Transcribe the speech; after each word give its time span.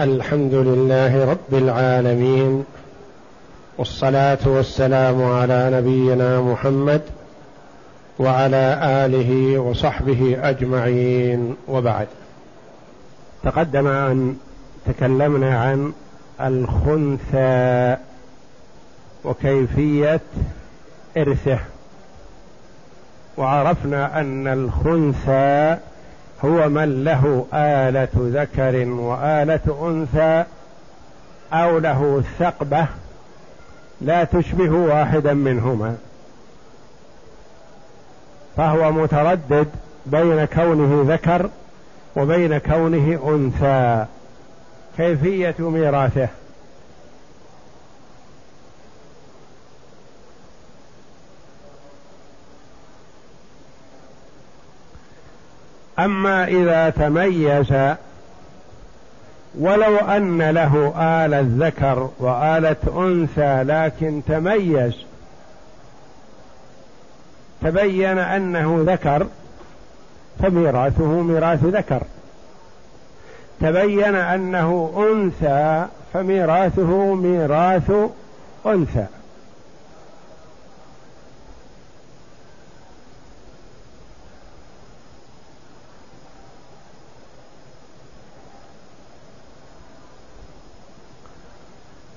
الحمد 0.00 0.54
لله 0.54 1.30
رب 1.30 1.54
العالمين 1.54 2.64
والصلاة 3.78 4.38
والسلام 4.46 5.22
على 5.22 5.70
نبينا 5.72 6.40
محمد 6.40 7.00
وعلى 8.18 8.80
آله 8.82 9.58
وصحبه 9.58 10.38
أجمعين 10.42 11.56
وبعد. 11.68 12.06
تقدم 13.42 13.86
أن 13.86 14.36
تكلمنا 14.86 15.58
عن 15.60 15.92
الخنثى 16.40 17.96
وكيفية 19.24 20.20
إرثه. 21.16 21.58
وعرفنا 23.36 24.20
أن 24.20 24.46
الخنثى 24.46 25.78
هو 26.44 26.68
من 26.68 27.04
له 27.04 27.46
آلة 27.54 28.08
ذكر 28.16 28.88
وآلة 28.88 29.88
أنثى 29.88 30.44
أو 31.52 31.78
له 31.78 32.22
ثقبة 32.38 32.86
لا 34.00 34.24
تشبه 34.24 34.70
واحدا 34.70 35.34
منهما. 35.34 35.96
فهو 38.56 38.92
متردد 38.92 39.68
بين 40.06 40.44
كونه 40.44 41.04
ذكر 41.14 41.50
وبين 42.16 42.58
كونه 42.58 43.18
أنثى. 43.28 44.06
كيفية 44.96 45.54
ميراثه؟ 45.58 46.28
أما 55.98 56.44
إذا 56.44 56.90
تميز 56.90 57.72
ولو 59.58 59.96
أن 59.96 60.50
له 60.50 60.94
آلة 60.96 61.46
ذكر 61.66 62.10
وآلة 62.18 62.76
أنثى 62.96 63.62
لكن 63.62 64.22
تميز 64.28 64.96
تبين 67.62 68.18
أنه 68.18 68.84
ذكر 68.86 69.26
فميراثه 70.42 71.04
ميراث 71.04 71.64
ذكر. 71.64 72.02
تبين 73.60 74.14
أنه 74.14 74.92
أنثى 74.96 75.86
فميراثه 76.12 77.14
ميراث 77.14 77.92
أنثى. 78.66 79.06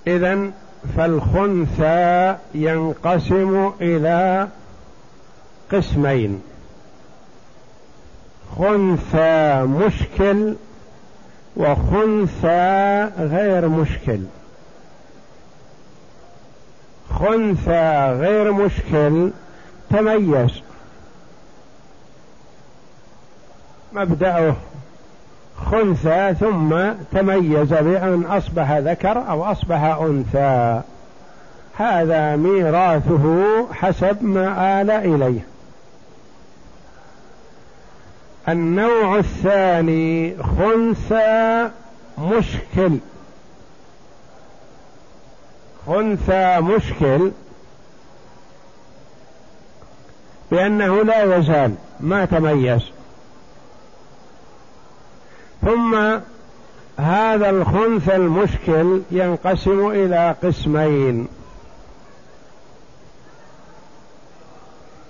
إذا 0.08 0.52
فالخنثى 0.98 2.38
ينقسم 2.56 3.72
إلى 3.82 4.48
قسمين. 5.72 6.42
خنثى 8.58 9.64
مشكل 9.64 10.56
وخنثى 11.58 13.04
غير 13.20 13.70
مشكل. 13.70 14.20
خنثى 17.10 18.16
غير 18.20 18.52
مشكل 18.52 19.32
تميز. 19.90 20.62
مبدأه 23.94 24.56
خنثى 25.64 26.36
ثم 26.40 26.92
تميز 27.12 27.74
بأن 27.74 28.24
أصبح 28.26 28.72
ذكر 28.72 29.30
أو 29.30 29.44
أصبح 29.44 29.84
أنثى. 29.84 30.82
هذا 31.78 32.36
ميراثه 32.36 33.68
حسب 33.74 34.24
ما 34.24 34.82
آل 34.82 34.92
إليه. 34.92 35.40
النوع 38.50 39.18
الثاني 39.18 40.36
خنثى 40.44 41.70
مشكل. 42.18 42.98
خنثى 45.88 46.60
مشكل 46.62 47.32
بأنه 50.52 51.04
لا 51.04 51.38
يزال 51.38 51.76
ما 52.00 52.26
تميز. 52.26 52.95
ثم 55.66 56.20
هذا 57.00 57.50
الخنث 57.50 58.10
المشكل 58.10 59.02
ينقسم 59.12 59.88
إلى 59.92 60.36
قسمين. 60.44 61.28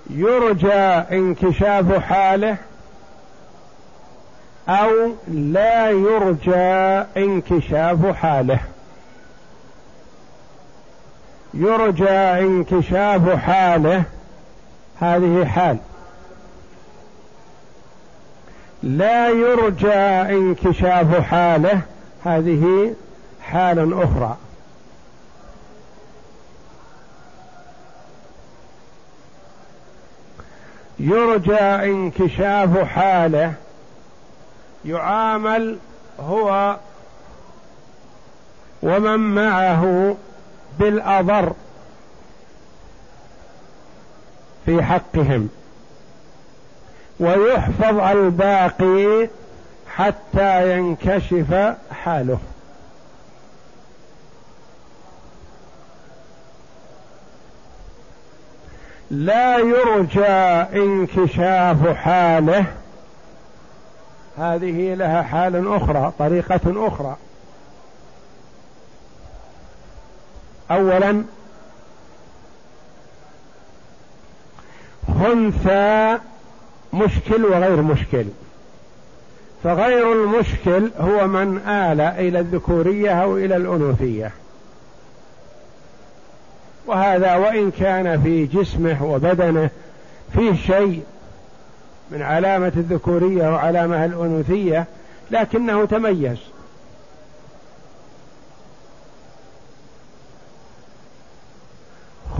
يرجى 0.09 0.73
انكشاف 1.17 1.93
حاله 1.93 2.57
أو 4.69 4.91
لا 5.27 5.89
يرجى 5.89 6.55
انكشاف 7.17 8.05
حاله. 8.15 8.59
يرجى 11.53 12.09
انكشاف 12.19 13.29
حاله 13.29 14.03
هذه 14.99 15.45
حال. 15.45 15.77
لا 18.85 19.29
يرجى 19.29 19.93
انكشاف 20.37 21.21
حاله. 21.21 21.81
هذه 22.25 22.93
حال 23.41 24.03
أخرى. 24.03 24.37
يرجى 30.99 31.59
انكشاف 31.59 32.77
حاله. 32.77 33.53
يعامل 34.85 35.77
هو 36.19 36.77
ومن 38.83 39.19
معه 39.19 40.15
بالأضر 40.79 41.53
في 44.65 44.83
حقهم. 44.83 45.49
ويحفظ 47.19 47.99
الباقي 47.99 49.29
حتى 49.95 50.77
ينكشف 50.77 51.75
حاله. 51.91 52.39
لا 59.11 59.57
يرجى 59.57 60.27
انكشاف 60.83 61.87
حاله. 61.87 62.65
هذه 64.37 64.93
لها 64.93 65.21
حال 65.21 65.75
أخرى 65.75 66.13
طريقة 66.19 66.87
أخرى. 66.87 67.15
اولا 70.71 71.23
خنثى 75.07 76.19
مشكل 76.95 77.45
وغير 77.45 77.81
مشكل. 77.81 78.25
فغير 79.63 80.13
المشكل 80.13 80.89
هو 80.99 81.27
من 81.27 81.57
آل 81.57 82.01
إلى 82.01 82.39
الذكورية 82.39 83.23
أو 83.23 83.37
إلى 83.37 83.55
الأنوثية. 83.55 84.31
وهذا 86.85 87.35
وإن 87.35 87.71
كان 87.71 88.21
في 88.21 88.45
جسمه 88.45 89.05
وبدنه 89.05 89.69
فيه 90.33 90.53
شيء 90.53 91.03
من 92.11 92.21
علامة 92.21 92.71
الذكورية 92.77 93.49
وعلامة 93.49 94.05
الأنوثية 94.05 94.85
لكنه 95.31 95.85
تميز. 95.85 96.37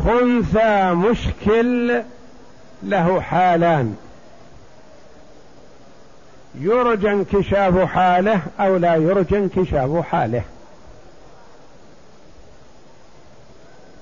خنثى 0.06 0.94
مشكل 0.94 2.02
له 2.84 3.22
حالان. 3.22 3.96
يرجى 6.60 7.12
انكشاف 7.12 7.80
حاله 7.80 8.42
أو 8.60 8.78
لا 8.78 8.96
يرجى 8.96 9.38
انكشاف 9.38 10.06
حاله. 10.06 10.44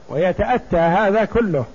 ويتأتى 0.09 0.77
هذا 0.77 1.25
كله. 1.25 1.65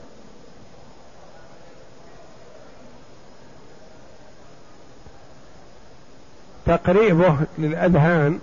تقريبه 6.66 7.36
للأذهان. 7.58 8.38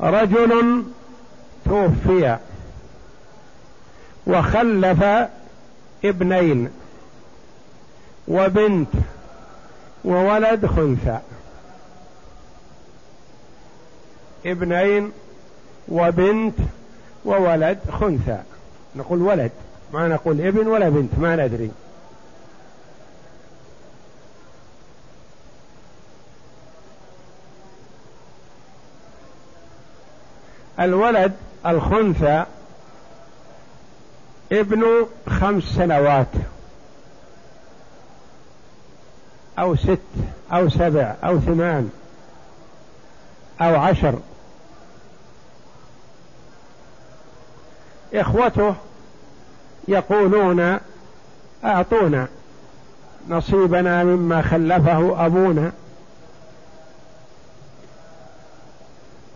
رجل 0.00 0.84
توفي 1.64 2.38
وخلف 4.26 5.04
ابنين 6.04 6.70
وبنت 8.28 8.88
وولد 10.04 10.66
خنثى 10.66 11.18
ابنين 14.46 15.12
وبنت 15.88 16.54
وولد 17.24 17.78
خنثى. 18.00 18.42
نقول 18.96 19.22
ولد 19.22 19.50
ما 19.92 20.08
نقول 20.08 20.40
ابن 20.40 20.66
ولا 20.66 20.88
بنت 20.88 21.18
ما 21.18 21.36
ندري. 21.36 21.70
الولد 30.80 31.32
الخنثى 31.66 32.44
ابن 34.52 35.06
خمس 35.28 35.62
سنوات. 35.64 36.26
أو 39.58 39.76
ست 39.76 39.98
أو 40.52 40.68
سبع 40.68 41.14
أو 41.24 41.40
ثمان 41.40 41.90
أو 43.60 43.80
عشر. 43.80 44.18
إخوته 48.14 48.74
يقولون 49.88 50.78
أعطونا 51.64 52.28
نصيبنا 53.28 54.04
مما 54.04 54.42
خلفه 54.42 55.26
أبونا. 55.26 55.72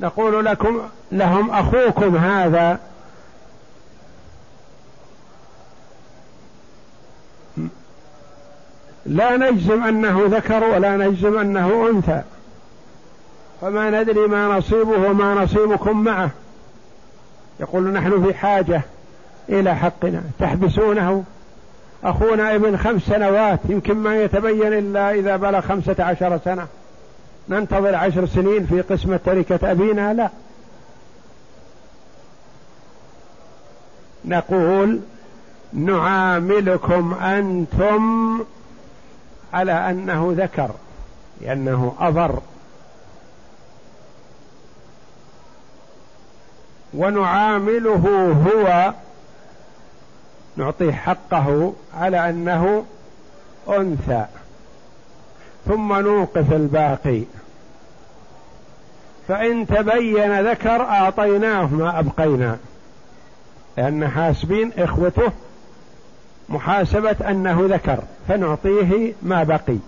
نقول 0.01 0.45
لكم 0.45 0.81
لهم 1.13 1.51
أخوكم 1.51 2.17
هذا 2.17 2.79
لا 9.07 9.37
نجزم 9.37 9.83
أنه 9.85 10.23
ذكر 10.27 10.65
ولا 10.65 10.97
نجزم 10.97 11.39
أنه 11.39 11.89
أنثى. 11.91 12.23
فما 13.61 13.91
ندري 13.91 14.27
ما 14.27 14.59
نصيبه 14.59 15.11
وما 15.11 15.35
نصيبكم 15.35 16.05
معه. 16.05 16.31
يقول 17.61 17.83
نحن 17.83 18.25
في 18.25 18.35
حاجة 18.35 18.83
إلى 19.49 19.77
حقنا. 19.77 20.23
تحبسونه؟ 20.39 21.25
أخونا 22.05 22.55
ابن 22.55 22.77
خمس 22.77 23.03
سنوات 23.03 23.61
يمكن 23.69 23.95
ما 23.95 24.23
يتبين 24.23 24.73
إلا 24.73 25.11
إذا 25.15 25.37
بلغ 25.37 25.61
خمسة 25.61 26.05
عشر 26.05 26.39
سنة. 26.45 26.67
ننتظر 27.49 27.95
عشر 27.95 28.27
سنين 28.27 28.67
في 28.67 28.81
قسمة 28.81 29.21
تركة 29.25 29.71
أبينا؟ 29.71 30.15
لا. 30.15 30.31
نقول 34.25 35.01
نعاملكم 35.73 37.15
أنتم 37.15 38.45
على 39.53 39.73
أنه 39.73 40.35
ذكر 40.37 40.71
لأنه 41.41 41.95
أضر. 42.01 42.41
ونعامله 46.95 48.35
هو 48.47 48.95
نعطيه 50.57 50.93
حقه 50.93 51.73
على 51.95 52.31
أنه 52.31 52.85
أنثى. 53.69 54.27
ثم 55.67 55.93
نوقف 55.93 56.53
الباقي. 56.53 57.23
فإن 59.29 59.67
تبين 59.67 60.51
ذكر 60.51 60.83
أعطيناه 60.83 61.67
ما 61.67 61.99
أبقينا. 61.99 62.59
لأن 63.77 64.09
حاسبين 64.09 64.73
إخوته 64.79 65.33
محاسبة 66.49 67.17
أنه 67.31 67.67
ذكر 67.71 67.99
فنعطيه 68.29 69.13
ما 69.23 69.43
بقي. 69.43 69.79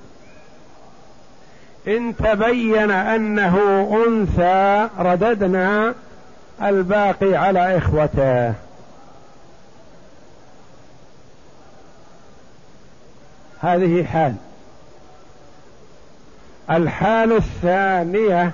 إن 1.88 2.16
تبين 2.16 2.90
أنه 2.90 3.58
أنثى 4.06 4.88
رددنا 4.98 5.94
الباقي 6.62 7.34
على 7.34 7.78
إخوته. 7.78 8.54
هذه 13.60 14.04
حال. 14.04 14.34
الحال 16.70 17.32
الثانية 17.32 18.52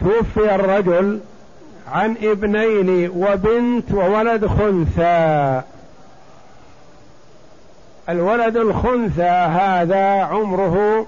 توفي 0.00 0.54
الرجل 0.54 1.20
عن 1.90 2.16
ابنين 2.22 3.10
وبنت 3.10 3.92
وولد 3.92 4.46
خنثى. 4.46 5.62
الولد 8.08 8.56
الخنثى 8.56 9.22
هذا 9.22 10.22
عمره 10.22 11.06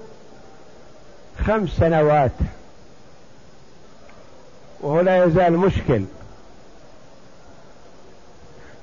خمس 1.45 1.69
سنوات. 1.69 2.31
وهو 4.81 5.01
لا 5.01 5.25
يزال 5.25 5.57
مشكل. 5.57 6.05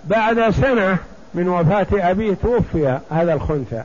بعد 0.05 0.51
سنة 0.51 0.99
من 1.35 1.49
وفاة 1.49 2.11
أبيه 2.11 2.35
توفي 2.35 2.99
هذا 3.11 3.33
الخنثى. 3.33 3.85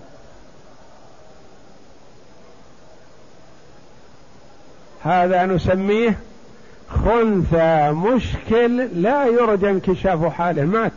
هذا 5.04 5.46
نسميه 5.46 6.20
خنثى 6.96 7.92
مشكل 7.92 8.78
لا 9.02 9.26
يرجى 9.26 9.70
انكشاف 9.70 10.26
حاله 10.26 10.66
مات. 10.66 10.92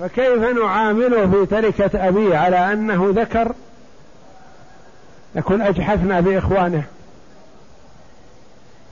فكيف 0.00 0.42
نعامله 0.42 1.30
في 1.30 1.46
تركة 1.46 2.08
أبيه 2.08 2.36
على 2.36 2.72
أنه 2.72 3.12
ذكر؟ 3.14 3.52
نكون 5.36 5.62
أجحفنا 5.62 6.20
بإخوانه. 6.20 6.82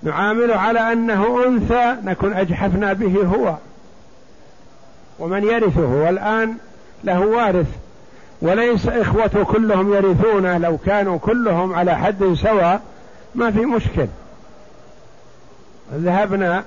نعامله 0.03 0.57
على 0.57 0.93
أنه 0.93 1.47
أنثى 1.47 1.97
نكون 2.05 2.33
أجحفنا 2.33 2.93
به 2.93 3.25
هو. 3.25 3.55
ومن 5.19 5.45
يرثه 5.45 5.89
والآن 5.89 6.55
له 7.05 7.21
وارث. 7.21 7.67
وليس 8.43 8.89
إخوته 8.89 9.45
كلهم 9.45 9.95
يرثونه 9.95 10.59
لو 10.59 10.79
كانوا 10.79 11.19
كلهم 11.19 11.75
على 11.75 11.97
حد 11.97 12.35
سواء 12.35 12.81
ما 13.35 13.51
في 13.51 13.61
مشكل. 13.61 14.07
ذهبنا 15.95 16.65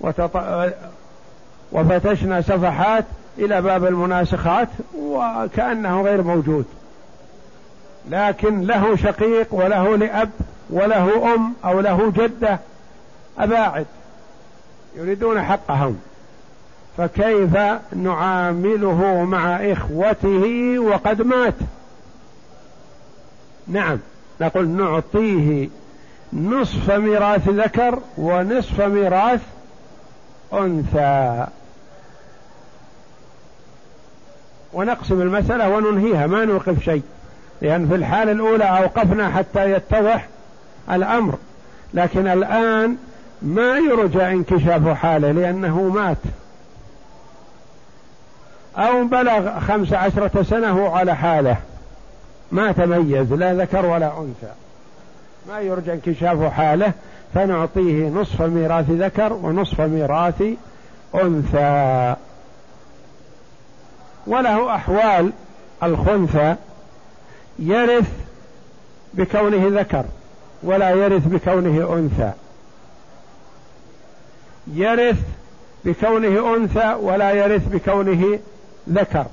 وتط... 0.00 0.42
وفتشنا 1.72 2.40
صفحات 2.40 3.04
إلى 3.38 3.62
باب 3.62 3.84
المناسخات 3.84 4.68
وكأنه 4.98 6.02
غير 6.02 6.22
موجود. 6.22 6.64
لكن 8.10 8.60
له 8.60 8.96
شقيق 8.96 9.46
وله 9.50 9.96
لأب 9.96 10.30
وله 10.70 11.34
أم 11.34 11.54
أو 11.64 11.80
له 11.80 12.12
جدة 12.16 12.58
أباعد 13.38 13.86
يريدون 14.96 15.42
حقهم. 15.42 15.98
فكيف 16.96 17.56
نعامله 17.92 19.24
مع 19.24 19.56
إخوته 19.56 20.74
وقد 20.78 21.22
مات؟ 21.22 21.54
نعم 23.68 23.98
نقول 24.40 24.68
نعطيه 24.68 25.68
نصف 26.32 26.90
ميراث 26.90 27.48
ذكر 27.48 27.98
ونصف 28.18 28.80
ميراث 28.80 29.40
أنثى. 30.52 31.46
ونقسم 34.72 35.22
المسألة 35.22 35.68
وننهيها 35.68 36.26
ما 36.26 36.44
نوقف 36.44 36.84
شيء 36.84 37.02
لأن 37.62 37.88
في 37.88 37.94
الحالة 37.94 38.32
الأولى 38.32 38.64
أوقفنا 38.64 39.30
حتى 39.30 39.72
يتضح 39.72 40.28
الأمر. 40.90 41.38
لكن 41.94 42.26
الآن 42.26 42.96
ما 43.42 43.78
يرجى 43.78 44.26
انكشاف 44.26 44.88
حاله 44.88 45.32
لأنه 45.32 45.82
مات. 45.82 46.16
أو 48.76 49.04
بلغ 49.04 49.60
خمس 49.60 49.92
عشرة 49.92 50.42
سنة 50.42 50.88
على 50.96 51.16
حالة. 51.16 51.56
ما 52.52 52.72
تميز 52.72 53.32
لا 53.32 53.54
ذكر 53.54 53.86
ولا 53.86 54.18
أنثى. 54.18 54.52
ما 55.48 55.60
يرجى 55.60 55.92
انكشاف 55.92 56.52
حاله 56.52 56.92
فنعطيه 57.34 58.08
نصف 58.08 58.42
ميراث 58.42 58.90
ذكر 58.90 59.32
ونصف 59.32 59.80
ميراث 59.80 60.42
أنثى. 61.14 62.16
وله 64.26 64.74
أحوال 64.74 65.32
الخنثى 65.82 66.56
يرث 67.58 68.08
بكونه 69.14 69.80
ذكر 69.80 70.04
ولا 70.62 70.90
يرث 70.90 71.26
بكونه 71.26 71.94
أنثى. 71.98 72.32
يرث 74.74 75.18
بكونه 75.84 76.56
أنثى 76.56 76.94
ولا 77.00 77.30
يرث 77.30 77.68
بكونه 77.68 78.38
ذكر. 78.88 79.26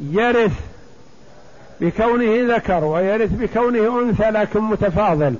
يرث 0.00 0.73
بكونه 1.80 2.56
ذكر 2.56 2.84
ويرث 2.84 3.30
بكونه 3.30 4.00
أنثى 4.00 4.30
لكن 4.30 4.60
متفاضل. 4.60 5.34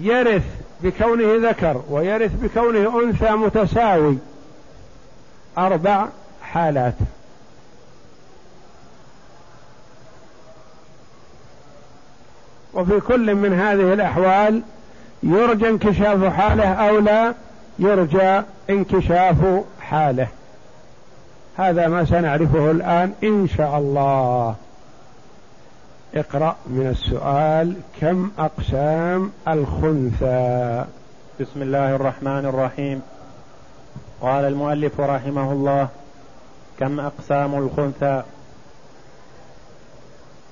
يرث 0.00 0.44
بكونه 0.82 1.48
ذكر 1.48 1.82
ويرث 1.90 2.32
بكونه 2.34 3.02
أنثى 3.02 3.30
متساوي. 3.30 4.18
أربع 5.58 6.06
حالات. 6.42 6.94
وفي 12.74 13.00
كل 13.00 13.34
من 13.34 13.52
هذه 13.52 13.92
الأحوال 13.92 14.62
يرجى 15.22 15.68
انكشاف 15.68 16.24
حاله 16.24 16.72
أو 16.72 16.98
لا 16.98 17.34
يرجى 17.78 18.42
انكشاف 18.70 19.36
حاله. 19.80 20.28
هذا 21.56 21.88
ما 21.88 22.04
سنعرفه 22.04 22.70
الآن 22.70 23.12
إن 23.24 23.48
شاء 23.48 23.78
الله. 23.78 24.54
اقرأ 26.14 26.56
من 26.66 26.86
السؤال 26.86 27.74
كم 28.00 28.30
أقسام 28.38 29.30
الخنثى؟ 29.48 30.84
بسم 31.40 31.62
الله 31.62 31.96
الرحمن 31.96 32.46
الرحيم. 32.46 33.02
قال 34.20 34.44
المؤلف 34.44 35.00
رحمه 35.00 35.52
الله 35.52 35.88
كم 36.80 37.00
أقسام 37.00 37.54
الخنثى؟ 37.54 38.22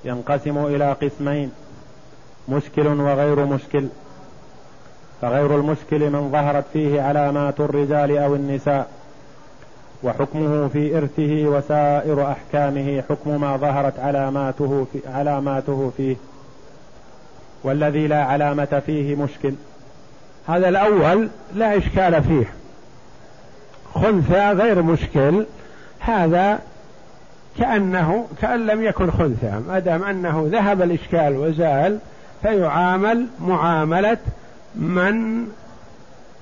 ينقسم 0.05 0.65
إلى 0.65 0.91
قسمين 0.93 1.51
مشكل 2.49 2.87
وغير 2.87 3.45
مشكل. 3.45 3.87
فغير 5.21 5.55
المشكل 5.55 6.09
من 6.09 6.31
ظهرت 6.31 6.65
فيه 6.73 7.01
علامات 7.01 7.59
الرجال 7.59 8.17
أو 8.17 8.35
النساء. 8.35 8.87
وحكمه 10.05 10.67
في 10.67 10.97
إرثه 10.97 11.47
وسائر 11.47 12.31
أحكامه 12.31 13.03
حكم 13.09 13.41
ما 13.41 13.57
ظهرت 13.57 13.99
علاماته 13.99 14.87
في 14.93 14.99
علاماته 15.13 15.91
فيه. 15.97 16.15
والذي 17.63 18.07
لا 18.07 18.23
علامة 18.23 18.81
فيه 18.85 19.15
مشكل. 19.15 19.53
هذا 20.47 20.69
الأول 20.69 21.29
لا 21.55 21.77
إشكال 21.77 22.23
فيه. 22.23 22.53
خنثى 23.93 24.51
غير 24.51 24.81
مشكل. 24.81 25.45
هذا 25.99 26.59
كأنه 27.59 28.27
كأن 28.41 28.65
لم 28.65 28.83
يكن 28.83 29.11
خنثى. 29.11 29.61
ما 29.67 29.79
دام 29.79 30.03
أنه 30.03 30.47
ذهب 30.51 30.81
الإشكال 30.81 31.37
وزال 31.37 31.99
فيعامل 32.41 33.27
معاملة 33.41 34.17
من 34.75 35.47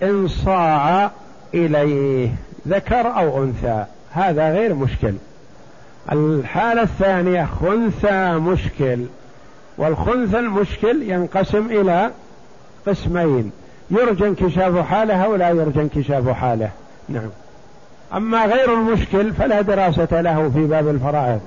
انصاع 0.03 1.11
إليه 1.53 2.29
ذكر 2.67 3.07
أو 3.07 3.43
أنثى 3.43 3.85
هذا 4.11 4.53
غير 4.53 4.73
مشكل. 4.73 5.13
الحالة 6.11 6.81
الثانية 6.81 7.45
خنثى 7.61 8.33
مشكل. 8.33 9.05
والخنثى 9.77 10.39
المشكل 10.39 11.01
ينقسم 11.03 11.65
إلى 11.65 12.11
قسمين. 12.87 13.51
يرجى 13.91 14.27
انكشاف 14.27 14.77
حاله 14.77 15.25
أو 15.25 15.35
لا 15.35 15.49
يرجى 15.49 15.81
انكشاف 15.81 16.29
حاله. 16.29 16.69
نعم. 17.09 17.29
أما 18.13 18.45
غير 18.45 18.73
المشكل 18.73 19.33
فلا 19.33 19.61
دراسة 19.61 20.21
له 20.21 20.49
في 20.49 20.65
باب 20.65 20.87
الفرائض. 20.87 21.41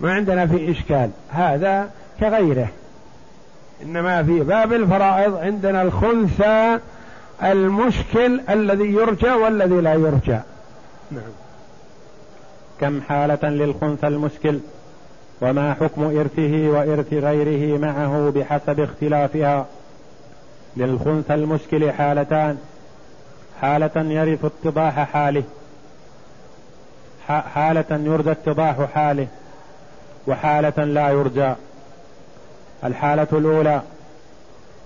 ما 0.00 0.12
عندنا 0.12 0.46
في 0.46 0.70
إشكال. 0.70 1.10
هذا 1.30 1.90
كغيره. 2.20 2.68
إنما 3.82 4.22
في 4.22 4.40
باب 4.40 4.72
الفرائض 4.72 5.36
عندنا 5.36 5.82
الخنثى 5.82 6.78
المشكل 7.44 8.40
الذي 8.50 8.92
يرجى 8.92 9.30
والذي 9.30 9.80
لا 9.80 9.94
يرجى. 9.94 10.38
نعم. 11.10 11.32
كم 12.80 13.00
حالة 13.00 13.48
للخنثى 13.48 14.06
المشكل؟ 14.06 14.58
وما 15.40 15.74
حكم 15.74 16.02
إرثه 16.02 16.68
وإرث 16.68 17.12
غيره 17.12 17.78
معه 17.78 18.32
بحسب 18.34 18.80
اختلافها؟ 18.80 19.66
للخنثى 20.76 21.34
المشكل 21.34 21.92
حالتان. 21.92 22.58
حالة 23.60 23.90
يرث 23.96 24.44
اتضاح 24.44 25.10
حاله. 25.12 25.42
حالة 27.28 27.84
يرجى 27.90 28.30
اتضاح 28.30 28.76
حاله. 28.94 29.26
وحالة 30.26 30.84
لا 30.84 31.10
يرجى. 31.10 31.52
الحالة 32.84 33.28
الأولى 33.32 33.82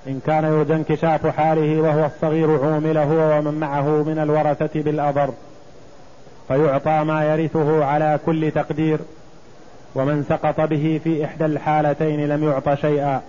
إن 0.09 0.21
كان 0.27 0.45
يرجى 0.45 0.75
انكشاف 0.75 1.27
حاله 1.27 1.81
وهو 1.81 2.07
الصغير 2.07 2.51
عومل 2.51 2.99
هو 2.99 3.39
ومن 3.39 3.61
معه 3.61 3.83
من 3.83 4.19
الورثة 4.19 4.83
بالأضر. 4.83 5.31
فيعطى 6.49 7.05
ما 7.05 7.25
يرثه 7.25 7.85
على 7.85 8.19
كل 8.27 8.51
تقدير. 8.51 8.99
ومن 9.95 10.25
سقط 10.29 10.61
به 10.61 11.01
في 11.05 11.25
إحدى 11.25 11.45
الحالتين 11.45 12.29
لم 12.29 12.45
يعط 12.45 12.75
شيئا. 12.75 13.21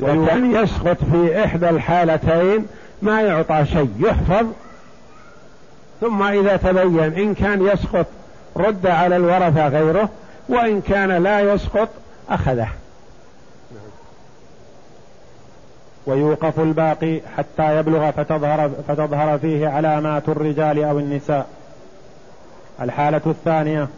وكان 0.00 0.54
يسقط 0.54 0.96
في 1.12 1.44
إحدى 1.44 1.70
الحالتين 1.70 2.66
ما 3.02 3.22
يعطى 3.22 3.64
شيء 3.66 3.90
يحفظ. 3.98 4.46
ثم 6.00 6.22
إذا 6.22 6.56
تبين 6.56 7.14
إن 7.14 7.34
كان 7.34 7.66
يسقط 7.66 8.06
رد 8.56 8.86
على 8.86 9.16
الورثة 9.16 9.68
غيره 9.68 10.08
وإن 10.48 10.80
كان 10.80 11.22
لا 11.22 11.40
يسقط 11.40 11.88
أخذه. 12.30 12.68
ويوقف 16.08 16.60
الباقي 16.60 17.20
حتى 17.36 17.78
يبلغ 17.78 18.10
فتظهر, 18.10 18.70
فتظهر 18.88 19.38
فيه 19.38 19.68
علامات 19.68 20.28
الرجال 20.28 20.84
أو 20.84 20.98
النساء. 20.98 21.46
الحالة 22.80 23.20
الثانية 23.26 23.88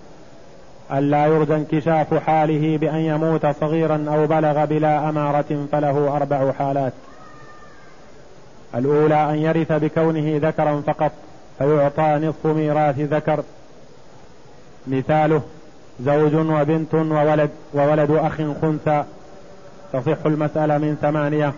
ألا 0.93 1.27
يرجى 1.27 1.55
انكشاف 1.55 2.15
حاله 2.15 2.79
بأن 2.79 2.99
يموت 2.99 3.47
صغيرا 3.47 4.05
أو 4.09 4.27
بلغ 4.27 4.65
بلا 4.65 5.09
أمارة 5.09 5.67
فله 5.73 6.17
أربع 6.17 6.53
حالات. 6.53 6.93
الأولى 8.75 9.31
أن 9.31 9.35
يرث 9.35 9.73
بكونه 9.73 10.49
ذكرا 10.49 10.83
فقط 10.87 11.13
فيعطى 11.59 12.27
نصف 12.27 12.47
ميراث 12.47 12.99
ذكر. 12.99 13.43
مثاله 14.87 15.43
زوج 16.01 16.35
وبنت 16.35 16.95
وولد 16.95 17.51
وولد 17.75 18.11
أخ 18.11 18.37
خنثى. 18.63 19.05
تصح 19.93 20.27
المسألة 20.27 20.79
من 20.79 20.97
ثمانية. 21.03 21.53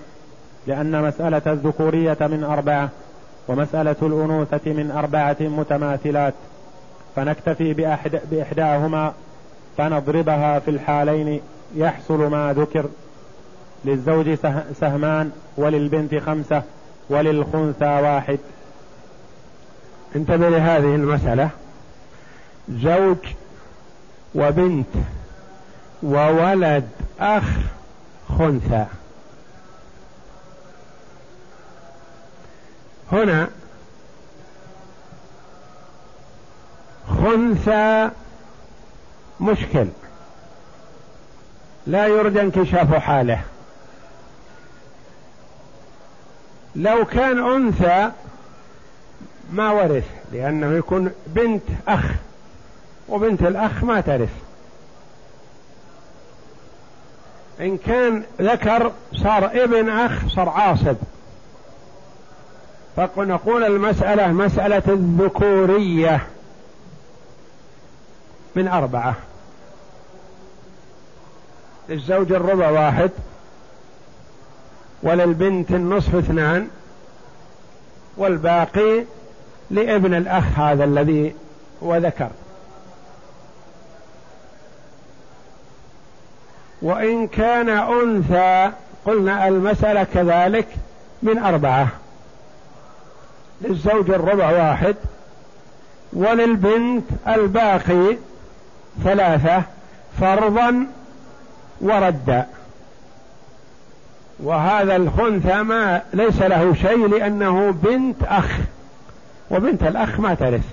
لأن 0.66 1.02
مسألة 1.02 1.42
الذكورية 1.46 2.18
من 2.20 2.44
أربعة 2.44 2.88
ومسألة 3.48 3.96
الأنوثة 4.02 4.72
من 4.72 4.90
أربعة 4.90 5.36
متماثلات 5.40 6.34
فنكتفي 7.16 7.74
بأحد 7.74 8.20
بإحداهما 8.30 9.12
فنضربها 9.76 10.58
في 10.58 10.70
الحالين 10.70 11.40
يحصل 11.76 12.30
ما 12.30 12.52
ذكر. 12.52 12.84
للزوج 13.84 14.34
سهمان 14.80 15.30
وللبنت 15.56 16.14
خمسة 16.14 16.62
وللخنثى 17.10 17.84
واحد. 17.84 18.38
انتبه 20.16 20.48
لهذه 20.48 20.94
المسألة. 20.94 21.50
زوج 22.68 23.16
وبنت 24.34 24.88
وولد 26.02 26.88
أخ 27.20 27.44
خنثى. 28.38 28.86
هنا 33.12 33.48
خنثى 37.08 38.10
مشكل. 39.40 39.86
لا 41.86 42.06
يرجى 42.06 42.40
انكشاف 42.40 42.94
حاله. 42.94 43.42
لو 46.76 47.04
كان 47.04 47.38
أنثى 47.54 48.10
ما 49.52 49.70
ورث 49.70 50.04
لأنه 50.32 50.76
يكون 50.76 51.12
بنت 51.26 51.62
أخ 51.88 52.04
وبنت 53.08 53.42
الأخ 53.42 53.84
ما 53.84 54.00
ترث. 54.00 54.32
إن 57.60 57.78
كان 57.78 58.24
ذكر 58.40 58.92
صار 59.12 59.44
ابن 59.46 59.88
أخ 59.88 60.28
صار 60.28 60.48
عاصب. 60.48 60.96
فنقول 62.96 63.64
المسألة 63.64 64.26
مسألة 64.26 64.82
الذكورية 64.88 66.26
من 68.54 68.68
أربعة. 68.68 69.14
للزوج 71.88 72.32
الربع 72.32 72.70
واحد 72.70 73.10
وللبنت 75.02 75.70
النصف 75.70 76.14
اثنان 76.14 76.68
والباقي 78.16 79.04
لابن 79.70 80.14
الأخ 80.14 80.58
هذا 80.58 80.84
الذي 80.84 81.34
وذكر 81.80 82.30
وإن 86.82 87.26
كان 87.26 87.68
أنثى 87.68 88.72
قلنا 89.06 89.48
المسألة 89.48 90.04
كذلك 90.04 90.68
من 91.22 91.38
أربعة. 91.38 91.88
للزوج 93.62 94.10
الربع 94.10 94.50
واحد 94.50 94.96
وللبنت 96.12 97.04
الباقي 97.28 98.16
ثلاثة 99.04 99.62
فرضا 100.20 100.86
وردا. 101.80 102.46
وهذا 104.40 104.96
الخنثى 104.96 105.62
ما 105.62 106.02
ليس 106.14 106.42
له 106.42 106.74
شيء 106.74 107.08
لأنه 107.08 107.70
بنت 107.70 108.22
أخ 108.22 108.58
وبنت 109.50 109.82
الأخ 109.82 110.20
ما 110.20 110.34
ترث. 110.34 110.64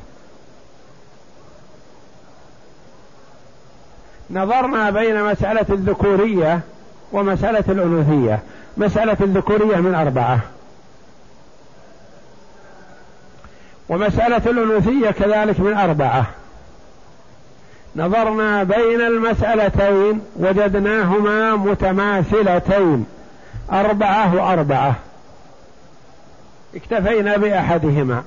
نظرنا 4.32 4.90
بين 4.90 5.24
مسألة 5.24 5.66
الذكورية 5.70 6.60
ومسألة 7.12 7.64
الأنوثية. 7.70 8.40
مسألة 8.78 9.18
الذكورية 9.22 9.76
من 9.76 9.96
أربعة. 9.96 10.40
ومسألة 13.90 14.38
الأنوثية 14.38 15.12
كذلك 15.12 15.60
من 15.60 15.78
أربعة. 15.78 16.26
نظرنا 17.96 18.64
بين 18.64 19.02
المسألتين 19.02 20.22
وجدناهما 20.36 21.56
متماثلتين 21.56 23.06
أربعة 23.72 24.36
وأربعة. 24.36 24.96
اكتفينا 26.76 27.38
بأحدهما. 27.38 28.24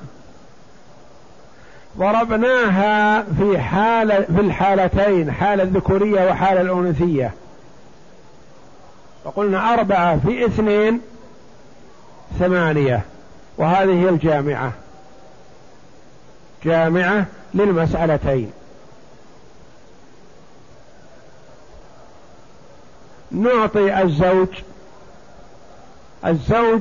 ضربناها 1.99 3.23
في 3.23 3.59
حال 3.59 4.25
في 4.25 4.41
الحالتين 4.41 5.33
حال 5.33 5.61
الذكورية 5.61 6.31
وحال 6.31 6.59
الأنوثية. 6.59 7.31
فقلنا 9.25 9.75
أربعة 9.75 10.19
في 10.27 10.47
اثنين 10.47 11.01
ثمانية 12.39 13.01
وهذه 13.59 14.09
الجامعة. 14.09 14.73
جامعة 16.65 17.27
للمسألتين. 17.55 18.53
نعطي 23.31 24.03
الزوج 24.03 24.49
الزوج 26.27 26.81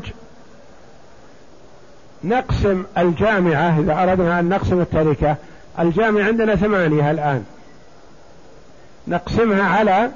نقسم 2.23 2.83
الجامعة 2.97 3.79
إذا 3.79 4.03
أردنا 4.03 4.39
أن 4.39 4.49
نقسم 4.49 4.81
التركة 4.81 5.35
الجامعة 5.79 6.23
عندنا 6.23 6.55
ثمانية 6.55 7.11
الآن. 7.11 7.45
نقسمها 9.07 9.63
على 9.63 10.11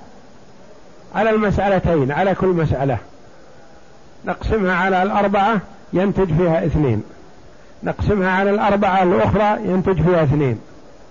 على 1.16 1.30
المسألتين 1.30 2.12
على 2.12 2.36
كل 2.36 2.48
مسألة. 2.48 2.98
نقسمها 4.26 4.76
على 4.76 5.04
الأربعة 5.04 5.60
ينتج 5.94 6.34
فيها 6.34 6.66
اثنين. 6.66 7.04
نقسمها 7.86 8.32
على 8.32 8.50
الأربعة 8.50 9.04
الأخرى 9.04 9.58
ينتج 9.66 10.02
فيها 10.02 10.24
اثنين. 10.24 10.60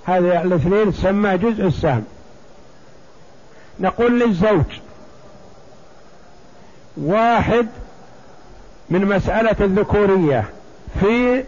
هذه 0.04 0.42
الاثنين 0.42 0.92
تسمى 0.92 1.38
جزء 1.38 1.66
السهم. 1.66 2.04
نقول 3.80 4.20
للزوج 4.20 4.64
واحد 6.96 7.66
من 8.90 9.06
مسألة 9.06 9.56
الذكورية 9.60 10.44
في 11.00 11.44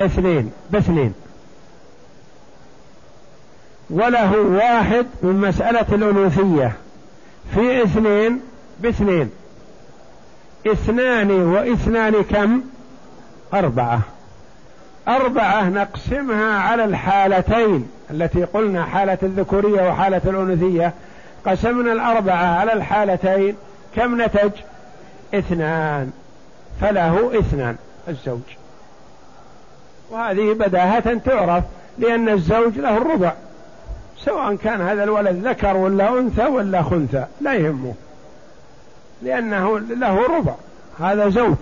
اثنين 0.00 0.52
باثنين. 0.70 1.14
وله 3.90 4.40
واحد 4.40 5.06
من 5.22 5.40
مسألة 5.40 5.86
الأنوثية 5.92 6.72
في 7.54 7.82
اثنين 7.82 8.40
باثنين. 8.80 9.30
اثنان 10.66 11.30
واثنان 11.30 12.22
كم؟ 12.22 12.60
أربعة. 13.54 14.00
أربعة 15.08 15.68
نقسمها 15.68 16.58
على 16.58 16.84
الحالتين 16.84 17.88
التي 18.10 18.44
قلنا 18.44 18.84
حالة 18.84 19.18
الذكورية 19.22 19.88
وحالة 19.88 20.20
الأنوثية. 20.24 20.92
قسمنا 21.46 21.92
الأربعة 21.92 22.58
على 22.58 22.72
الحالتين. 22.72 23.56
كم 23.96 24.22
نتج؟ 24.22 24.50
اثنان. 25.34 26.10
فله 26.80 27.38
اثنان 27.38 27.76
الزوج. 28.08 28.40
وهذه 30.10 30.52
بداهة 30.52 31.14
تعرف 31.14 31.64
لأن 31.98 32.28
الزوج 32.28 32.78
له 32.78 32.96
الربع 32.96 33.32
سواء 34.18 34.54
كان 34.54 34.80
هذا 34.80 35.04
الولد 35.04 35.46
ذكر 35.46 35.76
ولا 35.76 36.18
أنثى 36.18 36.44
ولا 36.44 36.82
خنثى 36.82 37.24
لا 37.40 37.54
يهمه 37.54 37.94
لأنه 39.22 39.78
له 39.78 40.36
ربع 40.36 40.54
هذا 41.00 41.28
زوج. 41.28 41.56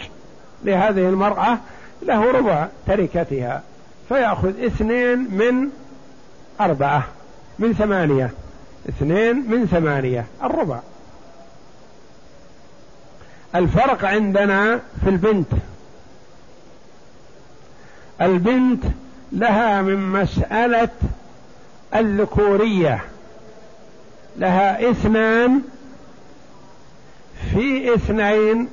لهذه 0.64 1.08
المرأة 1.08 1.58
له 2.02 2.32
ربع 2.32 2.68
تركتها 2.86 3.62
فيأخذ 4.08 4.64
اثنين 4.64 5.18
من 5.18 5.68
أربعة 6.60 7.04
من 7.58 7.72
ثمانية 7.72 8.30
اثنين 8.88 9.50
من 9.50 9.66
ثمانية 9.66 10.26
الربع. 10.42 10.80
الفرق 13.54 14.04
عندنا 14.04 14.80
في 15.04 15.10
البنت. 15.10 15.52
البنت 18.20 18.84
لها 19.32 19.82
من 19.82 20.12
مسألة 20.12 20.88
الذكورية. 21.94 23.04
لها 24.36 24.90
اثنان 24.90 25.62
في 27.52 27.94
اثنين 27.94 28.68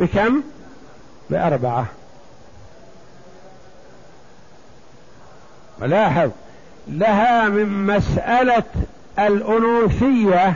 بكم؟ 0.00 0.42
بأربعة. 1.30 1.86
ولاحظ 5.80 6.30
لها 6.88 7.48
من 7.48 7.86
مسألة 7.86 8.62
الأنوثية 9.18 10.54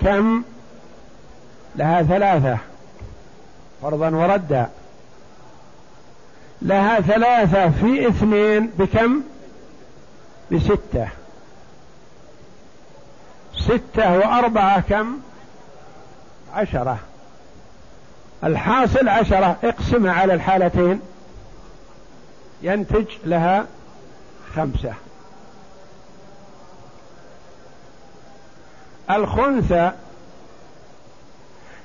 كم؟ 0.00 0.42
لها 1.76 2.02
ثلاثة 2.02 2.58
فرضا 3.82 4.10
وردا. 4.10 4.70
لها 6.62 7.00
ثلاثة 7.00 7.70
في 7.70 8.08
اثنين 8.08 8.66
بكم؟ 8.78 9.20
بستة. 10.52 11.08
ستة 13.58 14.18
وأربعة 14.18 14.80
كم؟ 14.80 15.18
عشرة. 16.54 16.98
الحاصل 18.44 19.08
عشرة 19.08 19.56
اقسمها 19.64 20.12
على 20.12 20.34
الحالتين. 20.34 21.00
ينتج 22.62 23.06
لها 23.24 23.66
خمسة. 24.56 24.94
الخنثى 29.10 29.92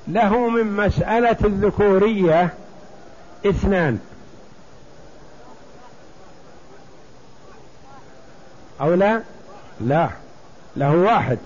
له 0.08 0.50
من 0.50 0.76
مسألة 0.76 1.38
الذكورية 1.46 2.54
اثنان. 3.46 4.00
أو 8.82 8.94
لا؟ 8.94 9.22
لا. 9.82 10.10
له 10.76 10.96
واحد. 10.96 11.38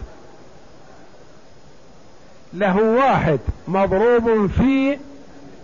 له 2.54 2.84
واحد 2.84 3.40
مضروب 3.68 4.48
في 4.48 4.98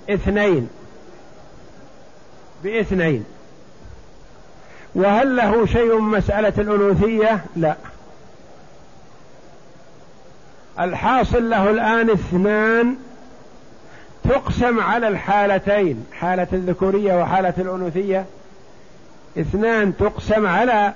اثنين. 0.09 0.69
باثنين. 2.63 3.25
وهل 4.95 5.35
له 5.35 5.65
شيء 5.65 5.99
مسألة 5.99 6.53
الأنوثية؟ 6.57 7.45
لا. 7.55 7.75
الحاصل 10.79 11.49
له 11.49 11.69
الآن 11.69 12.09
اثنان 12.09 12.95
تقسم 14.23 14.79
على 14.79 15.07
الحالتين 15.07 16.05
حالة 16.13 16.47
الذكورية 16.53 17.21
وحالة 17.21 17.53
الأنوثية. 17.57 18.25
اثنان 19.37 19.97
تقسم 19.97 20.47
على 20.47 20.93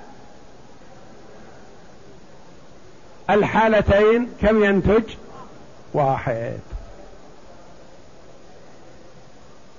الحالتين 3.30 4.28
كم 4.42 4.64
ينتج؟ 4.64 5.02
واحد. 5.94 6.58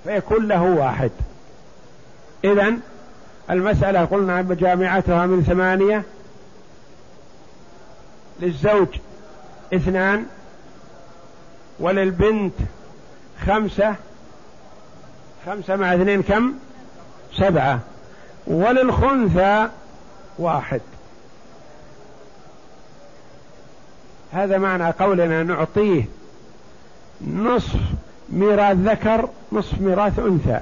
فيكون 0.04 0.48
له 0.48 0.62
واحد. 0.64 1.12
إذا 2.44 2.74
المسألة 3.52 4.06
قلنا 4.06 4.42
جامعتها 4.42 5.26
من 5.26 5.44
ثمانية 5.44 6.04
للزوج 8.40 8.88
اثنان 9.74 10.26
وللبنت 11.80 12.54
خمسة 13.46 13.96
خمسة 15.46 15.76
مع 15.76 15.96
اثنين 15.96 16.22
كم؟ 16.22 16.54
سبعة. 17.34 17.80
وللخنثى 18.48 19.68
واحد. 20.40 20.82
هذا 24.34 24.58
معنى 24.58 24.92
قولنا 24.92 25.44
نعطيه 25.44 26.04
نصف 27.28 27.80
ميراث 28.30 28.78
ذكر 28.78 29.30
نصف 29.52 29.82
ميراث 29.82 30.20
أنثى. 30.20 30.60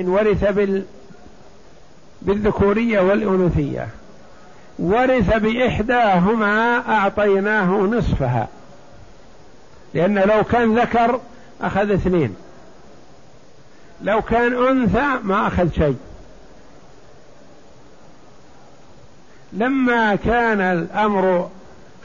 إن 0.00 0.08
ورث 0.08 0.44
بال 0.44 0.84
بالذكورية 2.26 3.00
والأنوثية. 3.00 3.88
ورث 4.78 5.36
بإحداهما 5.36 6.78
أعطيناه 6.88 7.70
نصفها. 7.70 8.48
لأن 9.94 10.18
لو 10.18 10.44
كان 10.44 10.78
ذكر 10.78 11.20
أخذ 11.60 11.90
اثنين. 11.90 12.36
لو 14.02 14.22
كان 14.22 14.66
أنثى 14.68 15.06
ما 15.22 15.46
أخذ 15.46 15.72
شيء. 15.72 15.96
لما 19.52 20.14
كان 20.14 20.60
الأمر 20.60 21.50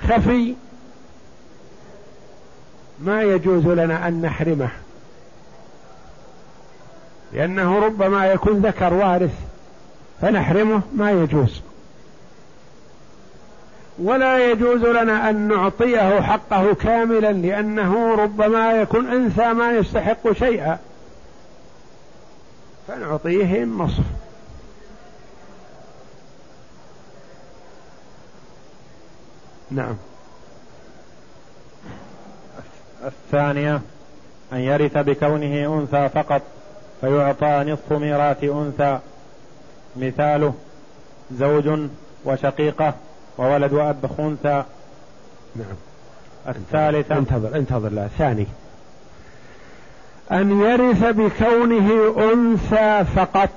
خفي 0.10 0.53
ما 2.99 3.21
يجوز 3.21 3.65
لنا 3.67 4.08
أن 4.08 4.21
نحرمه. 4.21 4.69
لأنه 7.34 7.80
ربما 7.80 8.25
يكون 8.25 8.53
ذكر 8.53 8.93
وارث. 8.93 9.46
فنحرمه 10.21 10.82
ما 10.95 11.12
يجوز. 11.12 11.62
ولا 13.99 14.51
يجوز 14.51 14.82
لنا 14.82 15.30
أن 15.30 15.47
نعطيه 15.47 16.21
حقه 16.21 16.73
كاملا 16.73 17.32
لأنه 17.32 18.15
ربما 18.15 18.71
يكون 18.71 19.08
أنثى 19.08 19.53
ما 19.53 19.71
يستحق 19.71 20.32
شيئا. 20.32 20.80
فنعطيه 22.88 23.63
النصف. 23.63 24.03
نعم. 29.71 29.95
الثانية 33.06 33.82
أن 34.53 34.58
يرث 34.58 34.97
بكونه 34.97 35.80
أنثى 35.80 36.10
فقط 36.10 36.41
فيعطى 37.01 37.63
نصف 37.67 37.93
ميراث 37.93 38.43
أنثى. 38.43 38.99
مثاله 39.95 40.54
زوج 41.32 41.80
وشقيقة 42.26 42.93
وولد 43.38 43.73
أب 43.73 44.10
خنثى. 44.17 44.63
نعم. 45.56 45.76
الثالثة. 46.47 47.17
انتظر 47.17 47.56
انتظر 47.56 47.89
لا 47.89 48.08
ثاني. 48.08 48.47
أن 50.32 50.62
يرث 50.62 51.04
بكونه 51.04 52.15
أنثى 52.34 53.06
فقط. 53.15 53.50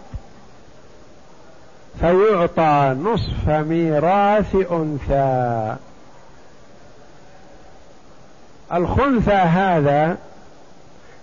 فيعطى 2.00 2.96
نصف 3.02 3.48
ميراث 3.48 4.56
أنثى. 4.72 5.76
الخنثى 8.72 9.32
هذا 9.32 10.18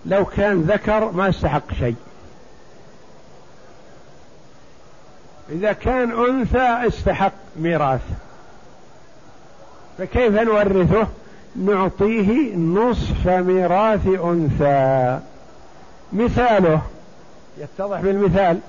لو 0.05 0.25
كان 0.25 0.61
ذكر 0.61 1.11
ما 1.11 1.29
استحق 1.29 1.73
شيء. 1.73 1.95
إذا 5.49 5.73
كان 5.73 6.11
أنثى 6.11 6.87
استحق 6.87 7.33
ميراث 7.55 8.01
فكيف 9.97 10.33
نورثه؟ 10.33 11.07
نعطيه 11.55 12.55
نصف 12.55 13.27
ميراث 13.27 14.07
أنثى. 14.07 15.19
مثاله. 16.13 16.81
يتضح 17.57 18.01
بالمثال. 18.01 18.59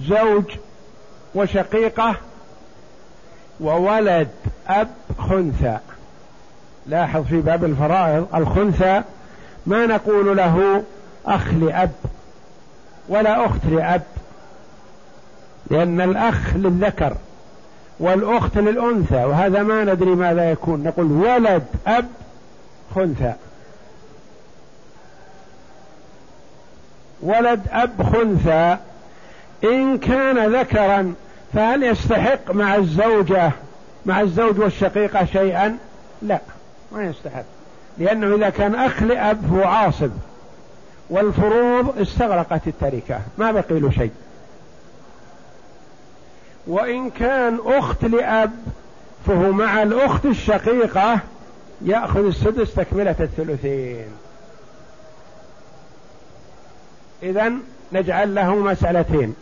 زوج 0.00 0.44
وشقيقة 1.34 2.14
وولد 3.60 4.28
أب 4.68 4.88
خنثى. 5.18 5.78
لاحظ 6.86 7.22
في 7.22 7.40
باب 7.40 7.64
الفرائض 7.64 8.26
الخنثى 8.34 9.02
ما 9.66 9.86
نقول 9.86 10.36
له 10.36 10.84
أخ 11.26 11.54
لأب. 11.54 11.90
ولا 13.08 13.46
أخت 13.46 13.66
لأب 13.66 14.02
لأن 15.70 16.00
الأخ 16.00 16.56
للذكر 16.56 17.16
والأخت 18.00 18.56
للأنثى 18.58 19.24
وهذا 19.24 19.62
ما 19.62 19.84
ندري 19.84 20.10
ماذا 20.10 20.50
يكون. 20.50 20.82
نقول 20.82 21.12
ولد 21.12 21.64
أب 21.86 22.06
خنثى. 22.94 23.32
ولد 27.22 27.60
أب 27.70 28.02
خنثى. 28.02 28.76
إن 29.64 29.98
كان 29.98 30.56
ذكرا 30.56 31.14
فهل 31.54 31.82
يستحق 31.82 32.50
مع 32.50 32.76
الزوجة 32.76 33.52
مع 34.06 34.20
الزوج 34.20 34.58
والشقيقة 34.58 35.24
شيئا؟ 35.24 35.78
لا 36.22 36.38
ما 36.92 37.04
يستحق. 37.04 37.44
لأنه 37.98 38.34
إذا 38.36 38.50
كان 38.50 38.74
أخ 38.74 39.02
لأب 39.02 39.52
هو 39.52 39.64
عاصب. 39.64 40.10
والفروض 41.10 41.98
استغرقت 41.98 42.66
التركة 42.66 43.20
ما 43.38 43.52
بقي 43.52 43.80
له 43.80 43.90
شيء. 43.90 44.10
وإن 46.66 47.10
كان 47.10 47.58
أخت 47.64 48.04
لأب 48.04 48.52
فهو 49.26 49.52
مع 49.52 49.82
الأخت 49.82 50.26
الشقيقة 50.26 51.20
يأخذ 51.82 52.26
السدس 52.26 52.74
تكملة 52.74 53.16
الثلثين. 53.20 54.06
إذا 57.22 57.52
نجعل 57.92 58.34
له 58.34 58.54
مسألتين. 58.54 59.34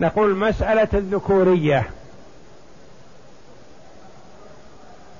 نقول 0.00 0.36
مسألة 0.36 0.88
الذكورية. 0.94 1.90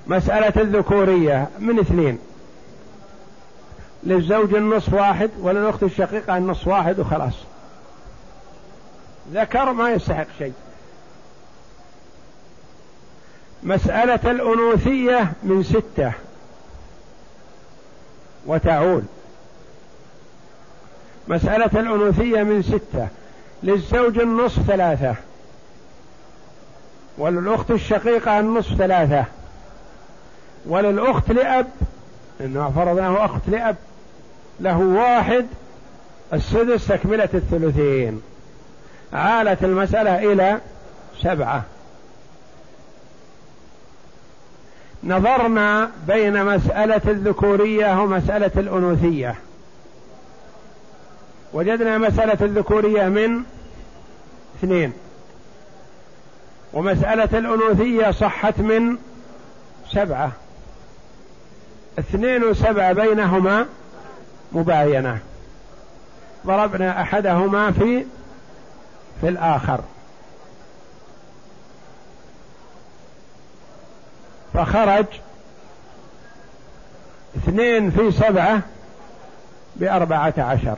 مسألة 0.06 0.62
الذكورية 0.62 1.48
من 1.58 1.78
اثنين. 1.78 2.18
للزوج 4.06 4.54
النصف 4.54 4.94
واحد 4.94 5.30
وللأخت 5.40 5.82
الشقيقة 5.82 6.36
النصف 6.36 6.68
واحد 6.68 6.98
وخلاص. 6.98 7.34
ذكر 9.32 9.72
ما 9.72 9.90
يستحق 9.90 10.26
شيء. 10.38 10.52
مسألة 13.62 14.30
الأنوثية 14.30 15.32
من 15.42 15.62
ستة 15.62 16.12
وتعول 18.46 19.02
مسألة 21.28 21.80
الأنوثية 21.80 22.42
من 22.42 22.62
ستة 22.62 23.08
للزوج 23.62 24.18
النصف 24.18 24.62
ثلاثة 24.62 25.14
وللأخت 27.18 27.70
الشقيقة 27.70 28.40
النصف 28.40 28.74
ثلاثة 28.74 29.24
وللأخت 30.66 31.30
لأب 31.30 31.66
إنه 32.40 32.70
فرضناه 32.70 33.24
أخت 33.24 33.48
لأب 33.48 33.76
له 34.60 34.78
واحد 34.78 35.46
السدس 36.32 36.86
تكملة 36.86 37.28
الثلثين. 37.34 38.22
عالت 39.12 39.64
المسألة 39.64 40.32
إلى 40.32 40.60
سبعة. 41.22 41.64
نظرنا 45.04 45.90
بين 46.06 46.44
مسألة 46.44 47.00
الذكورية 47.06 48.00
ومسألة 48.02 48.50
الأنوثية. 48.56 49.34
وجدنا 51.52 51.98
مسألة 51.98 52.38
الذكورية 52.46 53.08
من 53.08 53.42
اثنين. 54.58 54.92
ومسألة 56.72 57.38
الأنوثية 57.38 58.10
صحت 58.10 58.58
من 58.58 58.96
سبعة. 59.90 60.32
اثنين 61.98 62.44
وسبعة 62.44 62.92
بينهما 62.92 63.66
مباينة. 64.54 65.18
ضربنا 66.46 67.02
أحدهما 67.02 67.70
في 67.72 68.04
في 69.20 69.28
الآخر. 69.28 69.80
فخرج 74.54 75.06
اثنين 77.36 77.90
في 77.90 78.10
سبعة 78.10 78.60
بأربعة 79.76 80.34
عشر. 80.38 80.76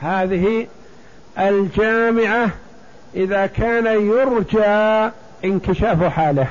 هذه 0.00 0.66
الجامعة 1.38 2.50
إذا 3.14 3.46
كان 3.46 3.86
يرجى 3.86 5.10
انكشاف 5.44 6.04
حاله. 6.04 6.48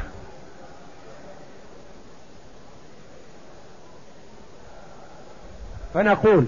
فنقول 5.98 6.46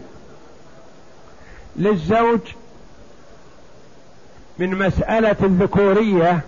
للزوج 1.76 2.40
من 4.60 4.70
مسألة 4.70 5.36
الذكورية 5.44 6.42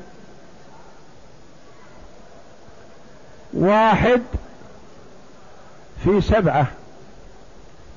واحد 3.53 4.21
في 6.03 6.21
سبعة 6.21 6.67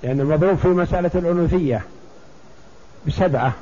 لأن 0.03 0.19
يعني 0.19 0.31
مضروب 0.31 0.57
في 0.59 0.69
مسألة 0.69 1.11
الأنوثية 1.15 1.83
بسبعة. 3.07 3.53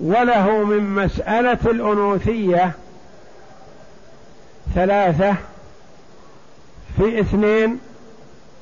وله 0.00 0.64
من 0.64 0.94
مسألة 0.94 1.58
الأنوثية 1.70 2.72
ثلاثة 4.74 5.36
في 6.96 7.20
اثنين 7.20 7.78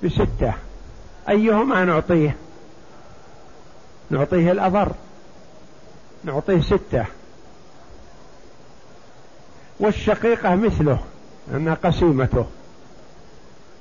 بستة. 0.05 0.53
أيهما 1.29 1.85
نعطيه؟ 1.85 2.37
نعطيه 4.11 4.53
الأضر. 4.53 4.92
نعطيه 6.25 6.61
ستة. 6.61 7.05
والشقيقة 9.81 10.55
مثله 10.55 10.99
أنها 11.55 11.75
قسيمته. 11.75 12.47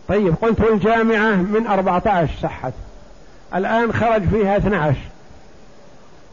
طيب 0.08 0.36
قلت 0.42 0.60
الجامعة 0.60 1.36
من 1.36 1.68
أربعة 1.68 2.04
عشر 2.06 2.34
صحت. 2.42 2.74
الآن 3.56 3.94
خرج 3.94 4.24
فيها 4.30 4.58
اثنى 4.58 4.76
عشر 4.76 5.08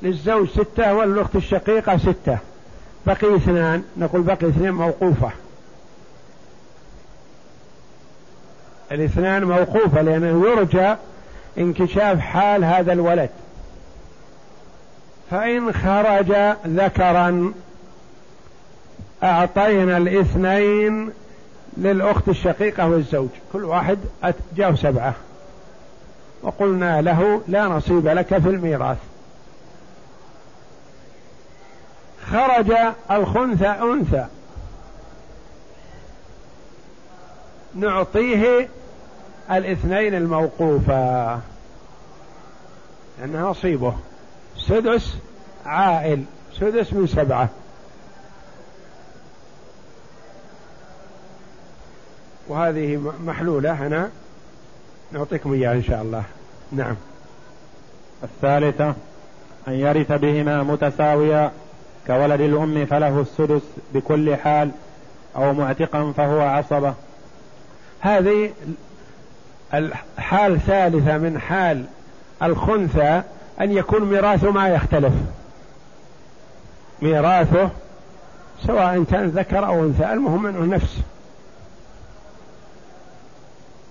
للزوج 0.02 0.48
ستة 0.48 0.94
والأخت 0.94 1.36
الشقيقة 1.36 1.96
ستة. 1.96 2.38
بقي 3.06 3.36
اثنان 3.36 3.82
نقول 3.96 4.22
بقي 4.22 4.48
اثنين 4.48 4.70
موقوفة. 4.70 5.30
الاثنان 8.92 9.44
موقوفة 9.44 10.02
لأنه 10.02 10.48
يرجى 10.48 10.94
انكشاف 11.58 12.20
حال 12.20 12.64
هذا 12.64 12.92
الولد. 12.92 13.30
فإن 15.30 15.72
خرج 15.72 16.32
ذكرا 16.66 17.52
أعطينا 19.22 19.96
الاثنين 19.96 21.10
للأخت 21.76 22.28
الشقيقة 22.28 22.88
والزوج. 22.88 23.28
كل 23.52 23.64
واحد 23.64 23.98
جاء 24.56 24.74
سبعة. 24.74 25.14
وقلنا 26.42 27.02
له 27.02 27.42
لا 27.48 27.64
نصيب 27.64 28.08
لك 28.08 28.38
في 28.38 28.48
الميراث. 28.48 28.98
خرج 32.32 32.72
الخنثى 33.10 33.66
أنثى. 33.66 34.26
نعطيه 37.74 38.68
الاثنين 39.50 40.14
الموقوفة. 40.14 41.40
لأنها 43.20 43.50
نصيبه. 43.50 43.94
سدس 44.56 45.16
عائل. 45.66 46.24
سدس 46.60 46.92
من 46.92 47.06
سبعة. 47.06 47.48
وهذه 52.48 53.12
محلولة. 53.24 53.72
هنا 53.72 54.10
نعطيكم 55.12 55.52
إياها 55.52 55.72
إن 55.72 55.82
شاء 55.82 56.02
الله. 56.02 56.24
نعم. 56.72 56.96
الثالثة 58.22 58.94
أن 59.68 59.72
يرث 59.72 60.12
بهما 60.12 60.62
متساويا 60.62 61.52
كولد 62.06 62.40
الأم 62.40 62.86
فله 62.86 63.20
السدس 63.20 63.62
بكل 63.94 64.36
حال 64.36 64.70
أو 65.36 65.52
معتقا 65.52 66.12
فهو 66.16 66.40
عصبة. 66.40 66.94
هذه 68.00 68.50
الحال 69.74 70.60
ثالثة 70.60 71.18
من 71.18 71.40
حال 71.40 71.84
الخنثى 72.42 73.22
أن 73.60 73.72
يكون 73.72 74.04
ميراثه 74.04 74.50
ما 74.50 74.68
يختلف. 74.68 75.12
ميراثه 77.02 77.70
سواء 78.66 79.04
كان 79.04 79.28
ذكر 79.28 79.66
أو 79.66 79.84
أنثى 79.84 80.12
المهم 80.12 80.46
أنه 80.46 80.76
نفس. 80.76 80.96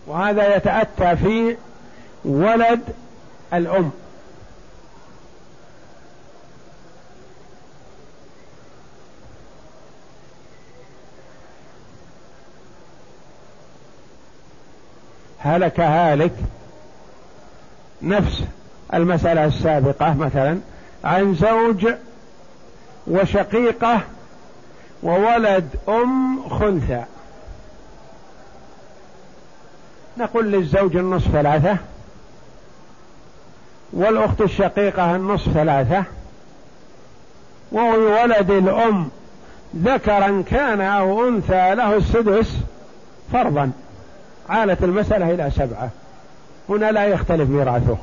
وهذا 0.08 0.56
يتأتى 0.56 1.15
في 1.15 1.58
ولد 2.26 2.82
الأم. 3.54 3.91
هلك 15.39 15.80
هالك 15.80 16.34
نفس 18.02 18.43
المسألة 18.93 19.45
السابقة 19.45 20.13
مثلا 20.13 20.60
عن 21.04 21.36
زوج 21.36 21.88
وشقيقة 23.08 24.02
وولد 25.04 25.69
أم 25.89 26.49
خنثى. 26.49 27.04
نقول 30.17 30.52
للزوج 30.52 30.95
النصف 30.95 31.32
ثلاثة 31.32 31.78
والأخت 33.93 34.41
الشقيقة 34.41 35.15
النصف 35.15 35.52
ثلاثة 35.54 36.04
وولد 37.71 38.52
الأم 38.52 39.10
ذكرا 39.75 40.43
كان 40.49 40.82
أو 40.82 41.28
أنثى 41.28 41.75
له 41.75 41.95
السدس 41.97 42.58
فرضا. 43.34 43.71
عالت 44.49 44.83
المسألة 44.83 45.31
إلى 45.31 45.51
سبعة. 45.51 45.89
هنا 46.69 46.91
لا 46.91 47.05
يختلف 47.05 47.49
ميراثه. 47.49 47.97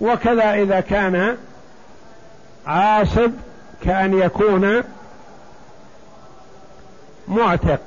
وكذا 0.00 0.54
إذا 0.54 0.80
كان 0.80 1.36
عاصب 2.66 3.30
كأن 3.82 4.18
يكون 4.18 4.82
معتق. 7.28 7.80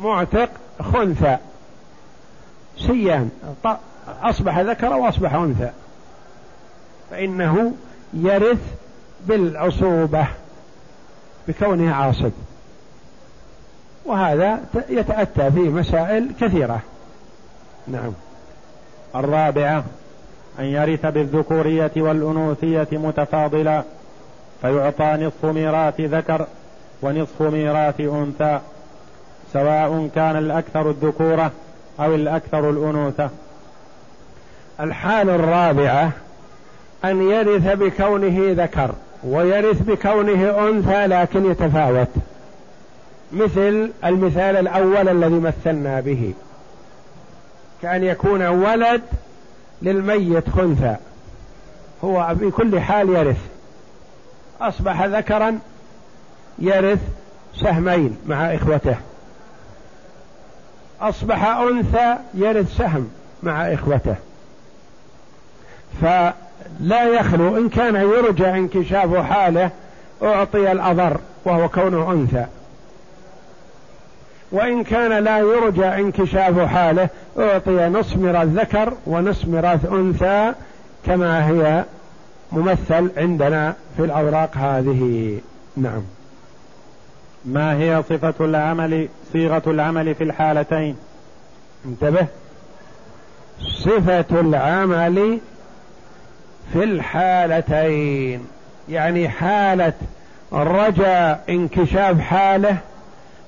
معتق 0.00 0.50
خنثى. 0.82 1.36
سيان. 2.78 3.30
أصبح 4.22 4.58
ذكر 4.58 4.92
وأصبح 4.92 5.34
أنثى. 5.34 5.70
فإنه 7.10 7.72
يرث 8.14 8.60
بالعصوبة 9.26 10.26
بكونه 11.48 11.94
عاصب. 11.94 12.32
وهذا 14.04 14.60
يتأتى 14.88 15.50
في 15.50 15.60
مسائل 15.60 16.30
كثيرة. 16.40 16.80
نعم. 17.86 18.12
الرابعة 19.16 19.84
أن 20.58 20.64
يرث 20.64 21.06
بالذكورية 21.06 21.92
والأنوثية 21.96 22.88
متفاضلا 22.92 23.82
فيعطى 24.60 25.04
نصف 25.04 25.44
ميراث 25.44 26.00
ذكر 26.00 26.46
ونصف 27.02 27.42
ميراث 27.42 28.00
أنثى 28.00 28.60
سواء 29.52 30.08
كان 30.14 30.36
الأكثر 30.36 30.90
الذكورة 30.90 31.50
أو 32.00 32.14
الأكثر 32.14 32.70
الأنوثة. 32.70 33.30
الحال 34.80 35.30
الرابعة 35.30 36.10
أن 37.04 37.30
يرث 37.30 37.66
بكونه 37.76 38.64
ذكر 38.64 38.94
ويرث 39.24 39.82
بكونه 39.82 40.68
أنثى 40.68 41.06
لكن 41.06 41.50
يتفاوت. 41.50 42.08
مثل 43.32 43.90
المثال 44.04 44.56
الأول 44.56 45.08
الذي 45.08 45.40
مثلنا 45.40 46.00
به. 46.00 46.32
كأن 47.82 48.04
يكون 48.04 48.46
ولد 48.46 49.02
للميت 49.82 50.50
خنثى 50.50 50.96
هو 52.04 52.34
في 52.38 52.50
كل 52.50 52.80
حال 52.80 53.08
يرث. 53.08 53.40
أصبح 54.60 55.04
ذكرا 55.04 55.58
يرث 56.58 57.00
سهمين 57.60 58.16
مع 58.26 58.54
إخوته. 58.54 58.96
أصبح 61.00 61.44
أنثى 61.46 62.16
يرث 62.34 62.76
سهم 62.76 63.10
مع 63.42 63.74
إخوته. 63.74 64.16
فلا 66.00 67.04
يخلو 67.04 67.56
إن 67.56 67.68
كان 67.68 67.94
يرجى 67.94 68.48
انكشاف 68.48 69.16
حاله 69.16 69.70
أعطي 70.22 70.72
الأضر 70.72 71.20
وهو 71.44 71.68
كونه 71.68 72.12
أنثى. 72.12 72.46
وإن 74.52 74.84
كان 74.84 75.24
لا 75.24 75.38
يرجى 75.38 75.86
انكشاف 75.86 76.60
حاله 76.60 77.08
أعطي 77.38 77.88
نصف 77.88 78.16
ميراث 78.16 78.48
ذكر 78.48 78.92
ونصف 79.06 79.48
ميراث 79.48 79.92
أنثى 79.92 80.52
كما 81.06 81.48
هي 81.48 81.84
ممثل 82.52 83.10
عندنا 83.16 83.74
في 83.96 84.04
الأوراق 84.04 84.56
هذه. 84.56 85.40
نعم. 85.76 86.02
ما 87.44 87.76
هي 87.76 88.02
صفة 88.08 88.34
العمل 88.40 89.08
صيغة 89.32 89.62
العمل 89.66 90.14
في 90.14 90.24
الحالتين؟ 90.24 90.96
انتبه. 91.84 92.26
صفة 93.84 94.40
العمل 94.40 95.38
في 96.72 96.84
الحالتين. 96.84 98.46
يعني 98.88 99.28
حالة 99.28 99.92
رجاء 100.52 101.44
انكشاف 101.48 102.20
حاله 102.20 102.76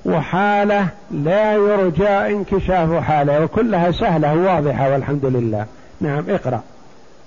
وحالة 0.04 0.88
لا 1.10 1.52
يرجى 1.52 2.08
انكشاف 2.08 3.02
حاله 3.02 3.44
وكلها 3.44 3.90
سهلة 3.90 4.34
واضحة 4.34 4.92
والحمد 4.92 5.24
لله. 5.24 5.66
نعم 6.00 6.24
اقرأ. 6.28 6.62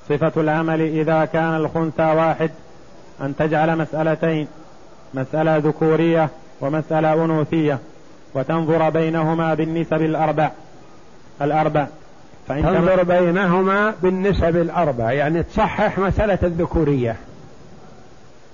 صفة 0.10 0.42
العمل 0.42 0.82
إذا 0.82 1.26
كان 1.26 1.56
الخنثى 1.56 2.04
واحد 2.04 2.50
أن 3.22 3.36
تجعل 3.36 3.78
مسألتين 3.78 4.48
مسألة 5.14 5.58
ذكورية 5.58 6.30
ومسألة 6.62 7.14
أنوثية 7.14 7.80
وتنظر 8.34 8.90
بينهما 8.90 9.54
بالنسب 9.54 10.02
الأربع. 10.02 10.50
فإن 11.40 11.88
تنظر 12.50 13.04
بينهما 13.04 13.94
بالنسب 14.02 14.58
الأربع 14.58 15.12
يعني 15.12 15.44
تصحح 15.44 16.00
مسألة 16.00 16.40
الذكورية 16.44 17.16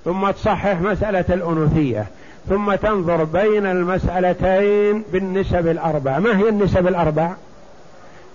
ثم 0.05 0.31
تصحح 0.31 0.81
مسألة 0.81 1.25
الأنوثية 1.29 2.05
ثم 2.49 2.75
تنظر 2.75 3.23
بين 3.23 3.65
المسألتين 3.65 5.03
بالنسب 5.11 5.67
الأربع. 5.67 6.19
ما 6.19 6.37
هي 6.37 6.49
النسب 6.49 6.87
الأربع؟ 6.87 7.33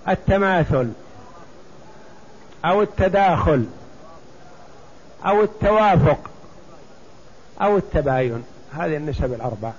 التماثل 0.09 0.89
أو 2.65 2.81
التداخل 2.81 3.65
أو 5.25 5.43
التوافق 5.43 6.19
أو 7.61 7.77
التباين. 7.77 8.43
هذه 8.73 8.97
النسب 8.97 9.33
الأربع. 9.33 9.71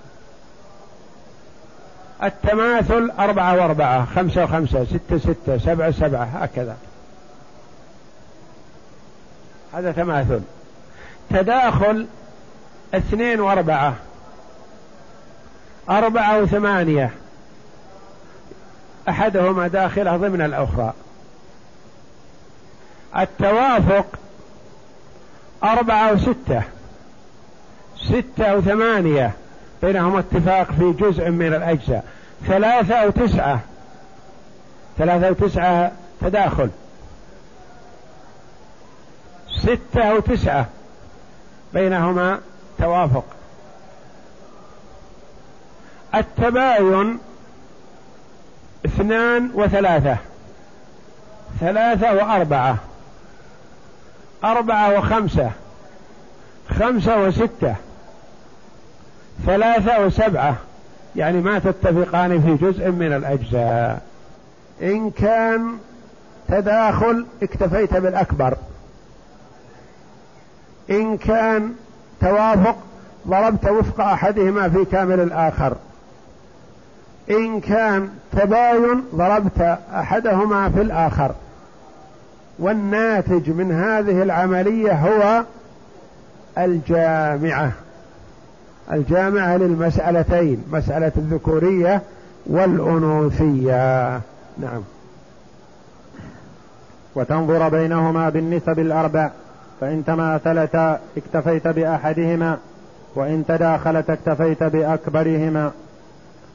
التماثل 2.22 3.10
أربعة 3.18 3.54
وأربعة 3.54 4.04
خمسة 4.04 4.44
وخمسة 4.44 4.84
ستة 4.84 5.18
ستة 5.18 5.58
سبعة 5.58 5.90
سبعة 5.90 6.24
هكذا. 6.24 6.76
هذا 9.74 9.92
تماثل. 9.92 10.40
تداخل 11.30 12.06
اثنين 12.94 13.40
وأربعة. 13.40 13.94
أربعة 15.90 16.38
وثمانية. 16.38 17.10
أحدهما 19.08 19.68
داخله 19.68 20.16
ضمن 20.16 20.42
الأخرى. 20.42 20.92
التوافق 23.18 24.06
أربعة 25.64 26.12
وستة. 26.12 26.62
ستة 27.96 28.56
وثمانية. 28.56 29.32
بينهم 29.82 30.16
اتفاق 30.16 30.72
في 30.72 30.92
جزء 30.92 31.30
من 31.30 31.54
الأجزاء. 31.54 32.04
ثلاثة 32.46 33.06
وتسعة 33.06 33.60
ثلاثة 34.98 35.30
وتسعة 35.30 35.92
تداخل. 36.20 36.70
ستة 39.62 40.14
وتسعة 40.14 40.66
بينهما 41.74 42.40
توافق. 42.78 43.24
التباين 46.14 47.18
اثنان 48.86 49.50
وثلاثة. 49.54 50.16
ثلاثة 51.60 52.12
وأربعة. 52.12 52.76
أربعة 54.44 54.98
وخمسة. 54.98 55.50
خمسة 56.70 57.18
وستة. 57.18 57.76
ثلاثة 59.46 60.06
وسبعة 60.06 60.56
يعني 61.16 61.40
ما 61.40 61.58
تتفقان 61.58 62.42
في 62.42 62.66
جزء 62.66 62.90
من 62.90 63.12
الأجزاء. 63.12 64.02
إن 64.82 65.10
كان 65.10 65.66
تداخل 66.48 67.26
اكتفيت 67.42 67.94
بالأكبر. 67.94 68.56
إن 70.90 71.16
كان 71.16 71.72
توافق 72.20 72.76
ضربت 73.28 73.68
وفق 73.68 74.00
أحدهما 74.00 74.68
في 74.68 74.84
كامل 74.84 75.20
الآخر. 75.20 75.76
إن 77.30 77.60
كان 77.60 78.08
تباين 78.32 79.04
ضربت 79.14 79.78
أحدهما 79.94 80.68
في 80.68 80.80
الآخر. 80.80 81.34
والناتج 82.58 83.50
من 83.50 83.72
هذه 83.72 84.22
العملية 84.22 84.92
هو 84.92 85.42
الجامعة. 86.58 87.72
الجامعة 88.92 89.56
للمسألتين 89.56 90.64
مسألة 90.72 91.12
الذكورية 91.16 92.02
والأنوثية. 92.46 94.20
نعم. 94.58 94.82
وتنظر 97.14 97.68
بينهما 97.68 98.28
بالنسب 98.28 98.78
الأربع 98.78 99.30
فإن 99.80 100.04
تماثلتا 100.04 101.00
اكتفيت 101.16 101.68
بأحدهما 101.68 102.58
وإن 103.14 103.44
تداخلت 103.48 104.10
اكتفيت 104.10 104.62
بأكبرهما 104.62 105.70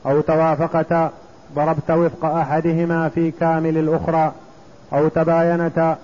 أو 0.06 0.22
توافقتا 0.22 1.12
ضربت 1.56 1.92
وفق 1.92 2.26
أحدهما 2.26 3.10
في 3.10 3.32
كامل 3.32 3.78
الأخرى 3.78 4.32
أو 4.94 5.08
تباينتا 5.08 5.98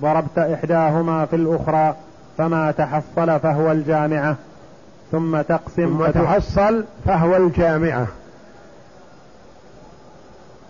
ضربت 0.00 0.38
إحداهما 0.38 1.26
في 1.26 1.36
الأخرى 1.36 1.94
فما 2.38 2.70
تحصل 2.70 3.40
فهو 3.40 3.72
الجامعة. 3.72 4.36
ثم 5.12 5.40
تقسم 5.40 5.86
ثم 5.86 6.06
تحصل 6.06 6.84
فهو 7.06 7.36
الجامعة. 7.36 8.06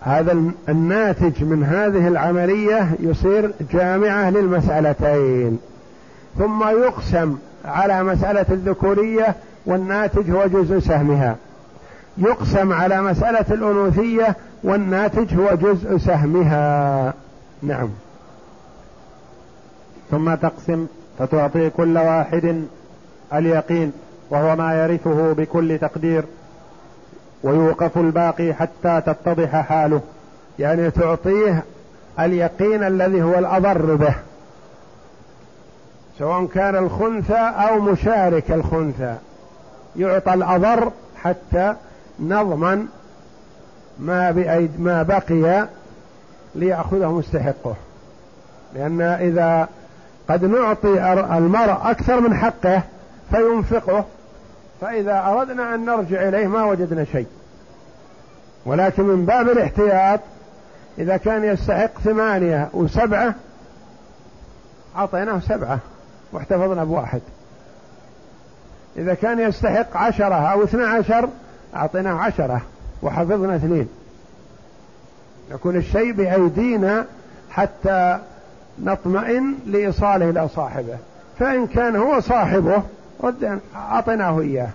هذا 0.01 0.37
الناتج 0.69 1.43
من 1.43 1.63
هذه 1.63 2.07
العملية 2.07 2.89
يصير 2.99 3.51
جامعة 3.73 4.29
للمسألتين. 4.29 5.59
ثم 6.37 6.63
يقسم 6.63 7.37
على 7.65 8.03
مسألة 8.03 8.45
الذكورية 8.49 9.35
والناتج 9.65 10.31
هو 10.31 10.45
جزء 10.47 10.79
سهمها. 10.79 11.35
يقسم 12.17 12.73
على 12.73 13.01
مسألة 13.01 13.45
الأنوثية 13.51 14.35
والناتج 14.63 15.33
هو 15.33 15.55
جزء 15.55 15.97
سهمها. 15.97 17.13
نعم. 17.63 17.89
ثم 20.11 20.35
تقسم 20.35 20.87
فتعطي 21.19 21.69
كل 21.69 21.97
واحد 21.97 22.63
اليقين. 23.33 23.91
وهو 24.31 24.55
ما 24.55 24.83
يرثه 24.83 25.33
بكل 25.33 25.77
تقدير 25.77 26.23
ويوقف 27.43 27.97
الباقي 27.97 28.53
حتى 28.53 29.01
تتضح 29.05 29.55
حاله. 29.55 30.01
يعني 30.59 30.91
تعطيه 30.91 31.63
اليقين 32.19 32.83
الذي 32.83 33.23
هو 33.23 33.39
الأضر 33.39 33.95
به 33.95 34.15
سواء 36.19 36.45
كان 36.45 36.75
الخنثى 36.75 37.33
أو 37.37 37.79
مشارك 37.79 38.51
الخنثى. 38.51 39.15
يعطى 39.95 40.33
الأضر 40.33 40.91
حتى 41.23 41.75
نضمن 42.19 42.85
ما 43.99 44.31
بأيد 44.31 44.79
ما 44.79 45.03
بقي 45.03 45.67
ليأخذه 46.55 47.11
مستحقه. 47.11 47.75
لأن 48.75 49.01
إذا 49.01 49.67
قد 50.29 50.45
نعطي 50.45 51.13
المرء 51.37 51.77
أكثر 51.83 52.19
من 52.19 52.35
حقه 52.35 52.81
فينفقه. 53.31 54.05
فإذا 54.81 55.23
أردنا 55.27 55.75
أن 55.75 55.85
نرجع 55.85 56.27
إليه 56.27 56.47
ما 56.47 56.63
وجدنا 56.63 57.05
شيء. 57.05 57.27
ولكن 58.65 59.03
من 59.03 59.25
باب 59.25 59.49
الاحتياط 59.49 60.19
إذا 60.97 61.17
كان 61.17 61.43
يستحق 61.43 61.99
ثمانية 62.03 62.69
وسبعة 62.73 63.35
أعطيناه 64.95 65.39
سبعة 65.39 65.79
واحتفظنا 66.31 66.83
بواحد. 66.83 67.21
إذا 68.97 69.13
كان 69.13 69.39
يستحق 69.39 69.97
عشرة 69.97 70.35
أو 70.35 70.63
اثنى 70.63 70.83
عشر 70.83 71.29
أعطيناه 71.75 72.13
عشرة 72.13 72.61
وحفظنا 73.01 73.55
اثنين. 73.55 73.89
يكون 75.51 75.75
الشيء 75.75 76.11
بأيدينا 76.11 77.05
حتى 77.49 78.19
نطمئن 78.79 79.55
لإيصاله 79.65 80.29
إلى 80.29 80.47
صاحبه. 80.47 80.97
فإن 81.39 81.67
كان 81.67 81.95
هو 81.95 82.19
صاحبه 82.19 82.83
أعطيناه 83.75 84.41
إياه. 84.41 84.69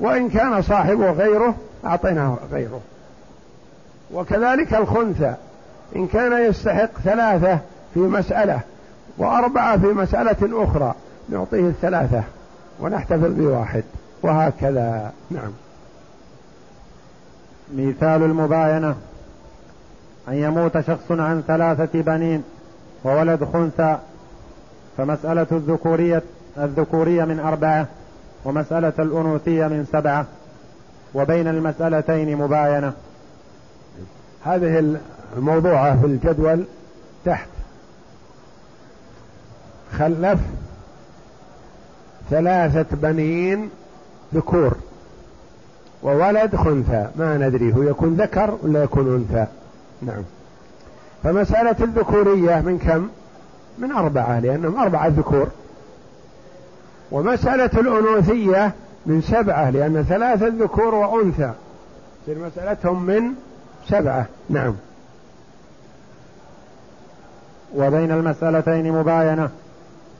وإن 0.00 0.28
كان 0.28 0.62
صاحبه 0.62 1.10
غيره 1.10 1.54
أعطيناه 1.84 2.38
غيره. 2.52 2.80
وكذلك 4.12 4.74
الخنثى. 4.74 5.34
إن 5.96 6.06
كان 6.06 6.32
يستحق 6.50 6.90
ثلاثة 7.04 7.58
في 7.94 8.00
مسألة 8.00 8.60
وأربعة 9.18 9.78
في 9.78 9.86
مسألة 9.86 10.64
أخرى 10.64 10.94
نعطيه 11.28 11.68
الثلاثة 11.68 12.22
ونحتفظ 12.80 13.32
بواحد. 13.32 13.84
وهكذا 14.22 15.12
نعم. 15.30 15.52
مثال 17.74 18.22
المباينة. 18.22 18.96
أن 20.28 20.34
يموت 20.34 20.80
شخص 20.80 21.10
عن 21.10 21.42
ثلاثة 21.46 22.02
بنين 22.02 22.44
وولد 23.04 23.44
خنثى 23.44 23.98
فمسألة 24.96 25.46
الذكورية 25.52 26.22
الذكورية 26.64 27.24
من 27.24 27.40
أربعة 27.40 27.86
ومسألة 28.44 28.92
الأنوثية 28.98 29.66
من 29.66 29.86
سبعة 29.92 30.26
وبين 31.14 31.48
المسألتين 31.48 32.36
مباينة. 32.36 32.92
هذه 34.44 34.98
الموضوعة 35.36 36.00
في 36.00 36.06
الجدول 36.06 36.64
تحت. 37.24 37.48
خلف 39.98 40.40
ثلاثة 42.30 42.96
بنين 42.96 43.70
ذكور 44.34 44.76
وولد 46.02 46.56
خنثى. 46.56 47.08
ما 47.16 47.38
ندري 47.38 47.74
هو 47.74 47.82
يكون 47.82 48.14
ذكر 48.14 48.58
ولا 48.62 48.82
يكون 48.82 49.14
أنثى. 49.14 49.46
نعم. 50.02 50.22
فمسألة 51.22 51.76
الذكورية 51.80 52.60
من 52.60 52.78
كم؟ 52.78 53.08
من 53.78 53.92
أربعة 53.92 54.40
لأنهم 54.40 54.80
أربعة 54.80 55.08
ذكور. 55.08 55.48
ومسألة 57.10 57.70
الأنوثية 57.80 58.72
من 59.06 59.22
سبعة 59.22 59.70
لأن 59.70 60.04
ثلاثة 60.08 60.48
ذكور 60.48 60.94
وأنثى. 60.94 61.52
تصير 62.22 62.38
مسألتهم 62.38 63.02
من 63.02 63.22
سبعة. 63.88 64.26
نعم. 64.50 64.74
وبين 67.76 68.10
المسألتين 68.10 68.92
مباينة. 68.92 69.50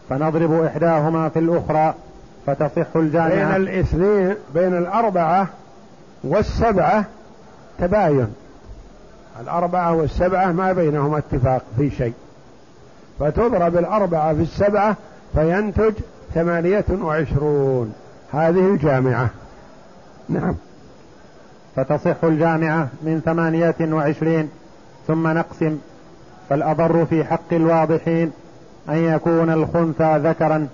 فنضرب 0.08 0.62
إحداهما 0.62 1.28
في 1.28 1.38
الأخرى 1.38 1.94
فتصح 2.46 2.96
الجامعة. 2.96 3.28
بين 3.28 3.56
الاثنين 3.56 4.34
بين 4.54 4.78
الأربعة 4.78 5.48
والسبعة 6.24 7.04
تباين. 7.78 8.34
الأربعة 9.40 9.94
والسبعة 9.94 10.52
ما 10.52 10.72
بينهما 10.72 11.18
اتفاق 11.18 11.62
في 11.76 11.90
شيء. 11.90 12.14
فتضرب 13.18 13.76
الأربعة 13.76 14.34
في 14.34 14.42
السبعة 14.42 14.96
فينتج 15.34 15.92
ثمانية 16.34 16.84
وعشرون. 17.02 17.92
هذه 18.32 18.66
الجامعة. 18.66 19.30
نعم. 20.28 20.54
فتصح 21.76 22.24
الجامعة 22.24 22.88
من 23.02 23.20
ثمانية 23.24 23.74
وعشرين 23.80 24.48
ثم 25.06 25.28
نقسم. 25.28 25.78
فالأضر 26.48 27.06
في 27.06 27.24
حق 27.24 27.52
الواضحين 27.52 28.32
أن 28.88 28.96
يكون 28.96 29.50
الخنثى 29.50 30.18
ذكرا 30.18 30.66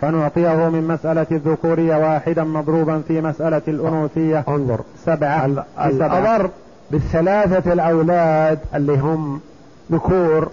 فنعطيه 0.00 0.68
من 0.68 0.88
مسألة 0.88 1.26
الذكورية 1.30 1.96
واحدا 1.96 2.44
مضروبا 2.44 3.02
في 3.08 3.20
مسألة 3.20 3.62
الأنوثية. 3.68 4.44
انظر. 4.48 4.80
سبعة. 5.04 5.64
الأضر 5.84 6.50
بالثلاثة 6.90 7.72
الأولاد 7.72 8.58
اللي 8.74 8.98
هم 8.98 9.40
ذكور 9.92 10.50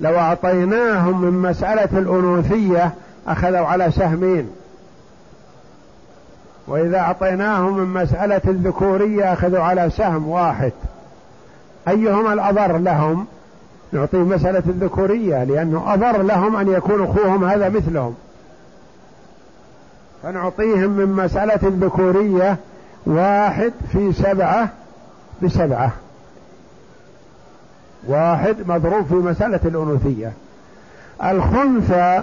لو 0.00 0.18
أعطيناهم 0.18 1.20
من 1.20 1.50
مسألة 1.50 1.98
الأنوثية 1.98 2.92
أخذوا 3.26 3.66
على 3.66 3.90
سهمين. 3.90 4.50
وإذا 6.66 6.98
أعطيناهم 6.98 7.78
من 7.78 8.02
مسألة 8.02 8.40
الذكورية 8.46 9.32
أخذوا 9.32 9.60
على 9.60 9.90
سهم 9.90 10.28
واحد. 10.28 10.72
أيهما 11.88 12.32
الأضر 12.32 12.78
لهم؟ 12.78 13.26
نعطيه 13.92 14.18
مسألة 14.18 14.62
الذكورية 14.66 15.44
لأنه 15.44 15.94
أضر 15.94 16.22
لهم 16.22 16.56
أن 16.56 16.68
يكون 16.68 17.04
أخوهم 17.04 17.44
هذا 17.44 17.68
مثلهم. 17.68 18.14
فنعطيهم 20.22 20.90
من 20.90 21.12
مسألة 21.12 21.68
الذكورية 21.68 22.56
واحد 23.06 23.72
في 23.92 24.12
سبعة 24.12 24.68
بسبعة. 25.42 25.90
واحد 28.08 28.56
مضروب 28.66 29.06
في 29.06 29.14
مسألة 29.14 29.60
الأنوثية. 29.64 30.32
الخنثى 31.24 32.22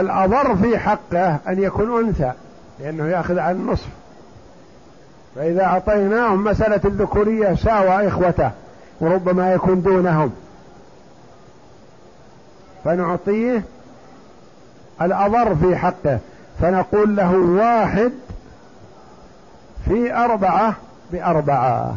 الأضر 0.00 0.56
في 0.56 0.78
حقه 0.78 1.38
أن 1.48 1.62
يكون 1.62 2.06
أنثى 2.06 2.32
لأنه 2.80 3.08
يأخذ 3.08 3.38
عن 3.38 3.54
النصف. 3.54 3.88
فإذا 5.36 5.64
أعطيناهم 5.64 6.44
مسألة 6.44 6.80
الذكورية 6.84 7.54
ساوى 7.54 8.08
إخوته 8.08 8.50
وربما 9.00 9.52
يكون 9.52 9.82
دونهم. 9.82 10.32
فنعطيه 12.84 13.62
الأضر 15.02 15.54
في 15.54 15.76
حقه 15.76 16.18
فنقول 16.60 17.16
له 17.16 17.36
واحد 17.36 18.12
في 19.84 20.14
أربعة 20.14 20.74
بأربعة. 21.12 21.94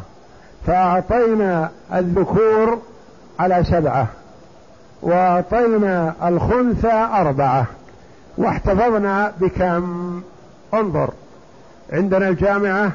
فأعطينا 0.67 1.69
الذكور 1.93 2.79
على 3.39 3.63
سبعة 3.63 4.07
وأعطينا 5.01 6.13
الخنثى 6.23 7.07
أربعة. 7.13 7.65
واحتفظنا 8.39 9.33
بكم. 9.39 10.21
انظر 10.73 11.09
عندنا 11.93 12.27
الجامعة 12.27 12.91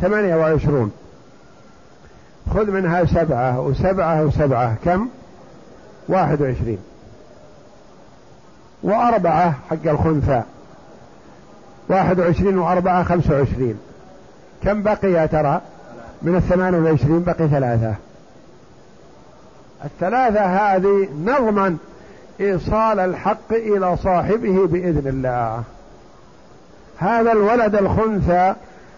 ثمانية 0.00 0.36
وعشرون. 0.36 0.92
خذ 2.54 2.70
منها 2.70 3.04
سبعة 3.04 3.60
وسبعة 3.60 4.22
وسبعة. 4.22 4.74
كم؟ 4.84 5.08
واحد 6.08 6.42
وعشرين. 6.42 6.78
وأربعة 8.82 9.54
حق 9.70 9.86
الخنثى 9.86 10.42
واحد 11.88 12.20
وعشرين 12.20 12.58
وأربعة 12.58 13.04
خمسة 13.04 13.34
وعشرين. 13.34 13.78
كم 14.62 14.82
بقي 14.82 15.12
يا 15.12 15.26
ترى؟ 15.26 15.60
من 16.22 16.36
الثمان 16.36 16.74
والعشرين 16.74 17.22
بقي 17.22 17.48
ثلاثة. 17.48 17.94
الثلاثة 19.84 20.40
هذه 20.40 21.08
نضمن 21.24 21.78
إيصال 22.40 23.00
الحق 23.00 23.52
إلى 23.52 23.96
صاحبه 23.96 24.66
بإذن 24.66 25.08
الله. 25.08 25.62
هذا 26.98 27.32
الولد 27.32 27.74
الخنثى 27.74 28.54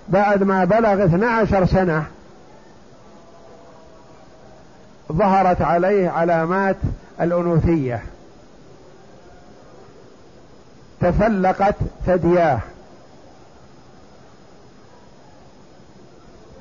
بعد 0.09 0.43
ما 0.43 0.64
بلغ 0.64 1.05
12 1.05 1.66
سنة 1.66 2.05
ظهرت 5.12 5.62
عليه 5.62 6.11
علامات 6.11 6.76
الأنوثية. 7.20 8.03
تفلقت 11.01 11.74
ثدياه. 12.07 12.61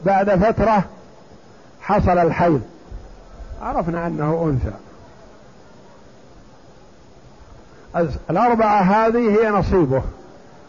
بعد 0.06 0.30
فترة 0.30 0.84
حصل 1.82 2.18
الحيض. 2.18 2.62
عرفنا 3.62 4.08
أنه 4.08 4.44
أنثى. 4.52 4.85
الأربعة 8.30 8.82
هذه 8.82 9.40
هي 9.40 9.50
نصيبه. 9.50 10.02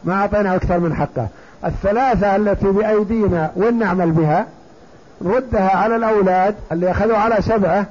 ما 0.05 0.15
أعطينا 0.15 0.57
أكثر 0.57 0.79
من 0.79 0.95
حقه. 0.95 1.29
الثلاثة 1.65 2.37
التي 2.37 2.67
بأيدينا 2.67 3.51
وين 3.57 3.79
نعمل 3.79 4.11
بها 4.11 4.47
نردها 5.21 5.77
على 5.77 5.97
الأولاد 5.97 6.55
اللي 6.73 6.91
أخذوا 6.91 7.17
على 7.17 7.43
سبعة 7.43 7.87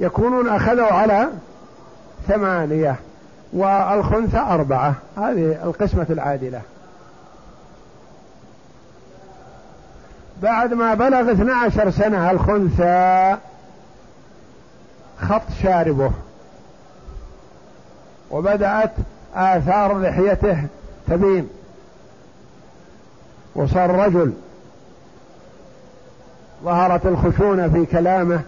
يكونون 0.00 0.48
أخذوا 0.48 0.86
على 0.86 1.28
ثمانية 2.28 2.96
والخنثى 3.52 4.38
أربعة. 4.38 4.94
هذه 5.16 5.58
القسمة 5.64 6.06
العادلة. 6.10 6.60
بعد 10.42 10.74
ما 10.74 10.94
بلغ 10.94 11.32
12 11.32 11.90
سنة 11.90 12.30
الخنثى 12.30 13.36
خط 15.20 15.42
شاربه. 15.62 16.10
وبدأت 18.32 18.92
آثار 19.34 19.98
لحيته 19.98 20.64
تبين. 21.08 21.48
وصار 23.54 23.90
رجل 23.90 24.32
ظهرت 26.64 27.06
الخشونة 27.06 27.68
في 27.68 27.86
كلامه 27.86 28.40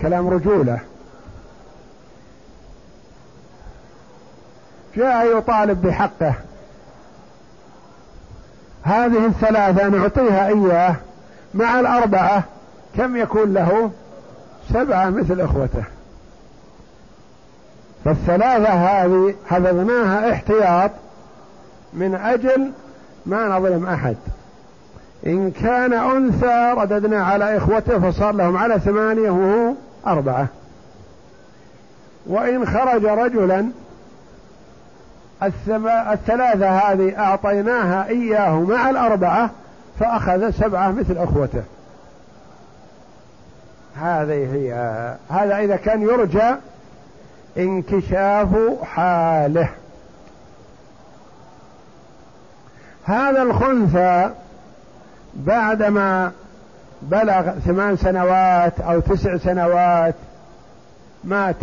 كلام 0.00 0.28
رجولة. 0.28 0.80
جاء 4.96 5.38
يطالب 5.38 5.82
بحقه. 5.82 6.34
هذه 8.82 9.26
الثلاثة 9.26 9.88
نعطيها 9.88 10.48
إياه 10.48 10.96
مع 11.54 11.80
الأربعة 11.80 12.44
كم 12.96 13.16
يكون 13.16 13.54
له؟ 13.54 13.90
سبعة 14.72 15.10
مثل 15.10 15.40
إخوته. 15.40 15.84
فالثلاثة 18.04 18.68
هذه 18.68 19.34
حفظناها 19.46 20.32
احتياط 20.32 20.90
من 21.92 22.14
أجل 22.14 22.70
ما 23.26 23.48
نظلم 23.48 23.86
أحد. 23.86 24.16
إن 25.26 25.50
كان 25.50 25.92
أنثى 25.92 26.74
رددنا 26.76 27.24
على 27.24 27.56
إخوته 27.56 28.10
فصار 28.10 28.32
لهم 28.32 28.56
على 28.56 28.80
ثمانية 28.80 29.30
وهو 29.30 29.72
أربعة. 30.06 30.46
وإن 32.26 32.66
خرج 32.66 33.04
رجلا 33.04 33.66
الثلاثة 36.12 36.68
هذه 36.68 37.18
أعطيناها 37.18 38.08
إياه 38.08 38.60
مع 38.60 38.90
الأربعة 38.90 39.50
فأخذ 40.00 40.50
سبعة 40.50 40.90
مثل 40.90 41.18
أخوته. 41.18 41.62
هذه 43.96 44.54
هي 44.54 44.72
هذا 45.30 45.58
إذا 45.58 45.76
كان 45.76 46.02
يرجى 46.02 46.54
انكشاف 47.58 48.48
حاله. 48.82 49.68
هذا 53.04 53.42
الخنثى 53.42 54.30
بعدما 55.34 56.32
بلغ 57.02 57.50
ثمان 57.50 57.96
سنوات 57.96 58.80
أو 58.80 59.00
تسع 59.00 59.36
سنوات 59.36 60.14
مات. 61.24 61.56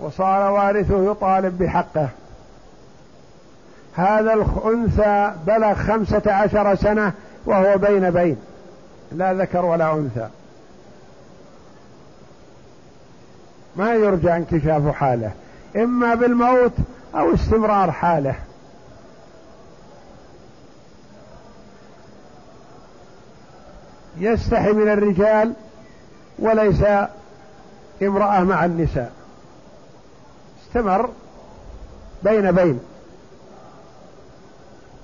وصار 0.00 0.50
وارثه 0.50 1.10
يطالب 1.10 1.58
بحقه. 1.58 2.08
هذا 3.96 4.32
الأنثى 4.34 5.32
بلغ 5.46 5.74
خمسة 5.74 6.22
عشر 6.26 6.74
سنة 6.74 7.12
وهو 7.46 7.78
بين 7.78 8.10
بين. 8.10 8.36
لا 9.12 9.34
ذكر 9.34 9.64
ولا 9.64 9.92
أنثى. 9.92 10.28
ما 13.76 13.94
يرجى 13.94 14.36
انكشاف 14.36 14.88
حاله 14.88 15.32
إما 15.76 16.14
بالموت 16.14 16.72
أو 17.14 17.34
استمرار 17.34 17.92
حاله. 17.92 18.34
يستحي 24.18 24.72
من 24.72 24.88
الرجال 24.88 25.52
وليس 26.38 26.82
امرأة 28.02 28.40
مع 28.40 28.64
النساء. 28.64 29.12
استمر 30.66 31.10
بين 32.22 32.52
بين. 32.52 32.80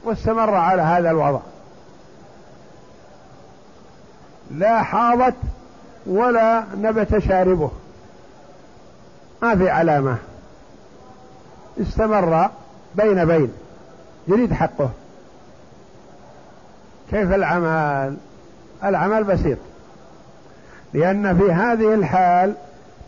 واستمر 0.04 0.54
على 0.54 0.82
هذا 0.82 1.10
الوضع. 1.10 1.40
لا 4.50 4.82
حاضت 4.82 5.34
ولا 6.06 6.64
نبت 6.76 7.18
شاربه. 7.18 7.70
ما 9.42 9.56
في 9.56 9.70
علامة. 9.70 10.16
استمر 11.80 12.50
بين 12.94 13.24
بين. 13.24 13.52
يريد 14.28 14.52
حقه. 14.52 14.90
كيف 17.10 17.32
العمل؟ 17.32 18.16
العمل 18.84 19.24
بسيط. 19.24 19.58
لأن 20.94 21.38
في 21.38 21.52
هذه 21.52 21.94
الحال 21.94 22.54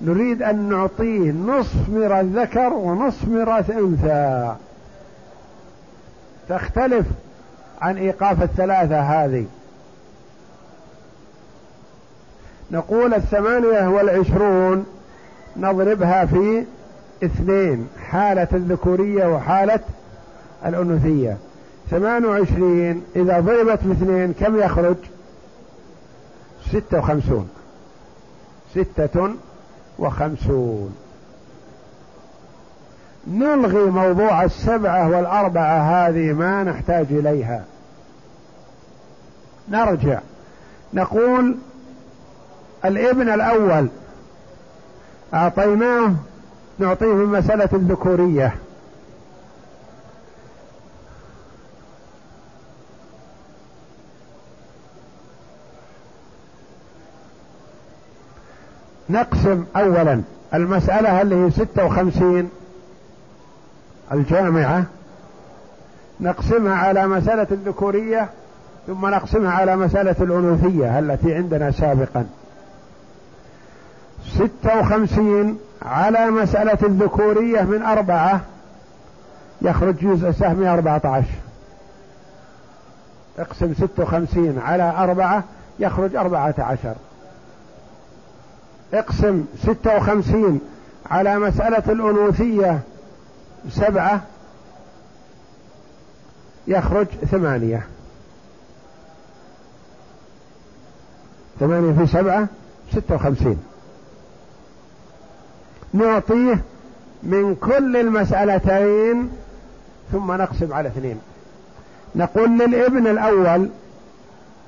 نريد 0.01 0.43
أن 0.43 0.69
نعطيه 0.69 1.33
نصف 1.33 1.89
ميراث 1.89 2.25
ذكر 2.25 2.73
ونصف 2.73 3.29
ميراث 3.29 3.71
أنثى. 3.71 4.57
تختلف 6.49 7.07
عن 7.81 7.97
إيقاف 7.97 8.43
الثلاثة 8.43 9.01
هذه. 9.01 9.47
نقول 12.71 13.15
الثمانية 13.15 13.89
والعشرون 13.89 14.87
نضربها 15.57 16.27
في 16.27 16.65
اثنين 17.25 17.89
حالة 18.11 18.49
الذكورية 18.53 19.27
وحالة 19.27 19.81
الأنوثية. 20.67 21.37
ثمان 21.91 22.25
وعشرين 22.25 23.03
إذا 23.17 23.41
ضربت 23.41 23.79
باثنين 23.85 24.33
كم 24.33 24.59
يخرج؟ 24.59 24.97
ستة 26.69 26.99
وخمسون. 26.99 27.49
ستة 28.75 29.31
وخمسون. 29.99 30.95
نلغي 33.27 33.91
موضوع 33.91 34.45
السبعة 34.45 35.11
والأربعة 35.11 35.79
هذه 35.79 36.33
ما 36.33 36.65
نحتاج 36.65 37.07
إليها. 37.11 37.65
نرجع. 39.69 40.21
نقول 40.95 41.57
الابن 42.85 43.29
الأول 43.29 43.89
أعطيناه 45.35 46.15
نعطيه 46.79 47.15
مسألة 47.15 47.69
الذكورية 47.73 48.55
نقسم 59.11 59.65
أولا 59.77 60.23
المسألة 60.55 61.23
اللي 61.23 61.35
هي 61.35 61.51
ستة 61.51 61.85
وخمسين 61.85 62.51
الجامعة. 64.13 64.85
نقسمها 66.21 66.75
على 66.75 67.07
مسألة 67.07 67.47
الذكورية 67.51 68.29
ثم 68.87 69.07
نقسمها 69.07 69.53
على 69.53 69.77
مسألة 69.77 70.17
الأنوثية 70.21 70.99
التي 70.99 71.35
عندنا 71.35 71.71
سابقا. 71.71 72.27
ستة 74.29 74.81
وخمسين 74.81 75.59
على 75.83 76.31
مسألة 76.31 76.79
الذكورية 76.83 77.63
من 77.63 77.83
أربعة. 77.83 78.41
يخرج 79.63 79.97
جزء 79.97 80.31
سهمي 80.31 80.69
أربعة 80.69 81.01
عشر. 81.05 81.39
اقسم 83.39 83.75
ستة 83.75 84.03
وخمسين 84.03 84.59
على 84.59 84.95
أربعة 84.97 85.45
يخرج 85.79 86.17
أربعة 86.17 86.55
عشر. 86.59 86.95
اقسم 88.95 89.45
ستة 89.63 89.97
وخمسين 89.97 90.61
على 91.11 91.39
مسألة 91.39 91.93
الأنوثية 91.93 92.81
سبعة 93.71 94.21
يخرج 96.67 97.07
ثمانية. 97.07 97.87
ثمانية 101.61 101.93
في 101.93 102.07
سبعة 102.07 102.47
ستة 102.93 103.15
وخمسين. 103.15 103.63
نعطيه 105.93 106.59
من 107.23 107.55
كل 107.55 107.97
المسألتين 107.97 109.31
ثم 110.13 110.33
نقسم 110.33 110.73
على 110.73 110.89
اثنين. 110.89 111.21
نقول 112.15 112.59
للابن 112.59 113.07
الأول 113.07 113.69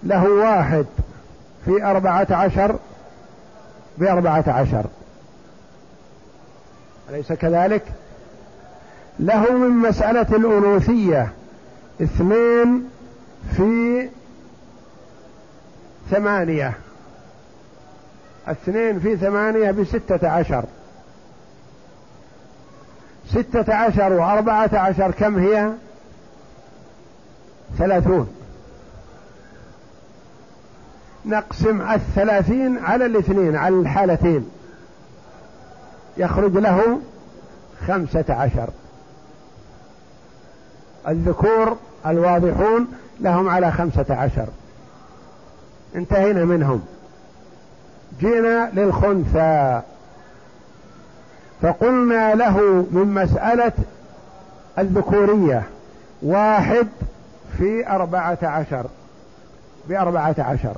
له 0.03 0.31
واحد 0.31 0.87
في 1.65 1.85
أربعة 1.85 2.27
عشر 2.31 2.77
بأربعة 3.99 4.45
عشر. 4.47 4.85
أليس 7.11 7.33
كذلك؟ 7.33 7.83
له 9.19 9.53
من 9.53 9.71
مسألة 9.71 10.37
الأنوثية 10.37 11.33
اثنين 12.03 12.89
في 13.57 14.09
ثمانية. 16.11 16.73
اثنين 18.49 19.01
في 19.01 19.17
ثمانية 19.17 19.71
بستة 19.71 20.29
عشر. 20.29 20.65
ستة 23.33 23.75
عشر 23.75 24.13
وأربعة 24.13 24.71
عشر 24.73 25.11
كم 25.11 25.39
هي؟ 25.39 25.73
ثلاثون. 27.79 28.29
نقسم 31.25 31.91
الثلاثين 31.91 32.79
على 32.79 33.07
الاثنين 33.07 33.57
على 33.57 33.75
الحالتين. 33.75 34.51
يخرج 36.17 36.53
له 36.53 37.01
خمسة 37.87 38.25
عشر. 38.29 38.69
الذكور 41.09 41.77
الواضحون 42.07 42.87
لهم 43.21 43.49
على 43.49 43.73
خمسة 43.73 44.07
عشر. 44.11 44.47
انتهينا 45.97 46.45
منهم. 46.45 46.85
جينا 48.21 48.71
للخنثى. 48.73 49.83
فقلنا 51.63 52.35
له 52.35 52.87
من 52.91 53.15
مسألة 53.15 53.73
الذكورية 54.79 55.63
واحد 56.23 56.89
في 57.59 57.89
أربعة 57.89 58.39
عشر. 58.43 58.87
بأربعة 59.89 60.35
عشر. 60.39 60.77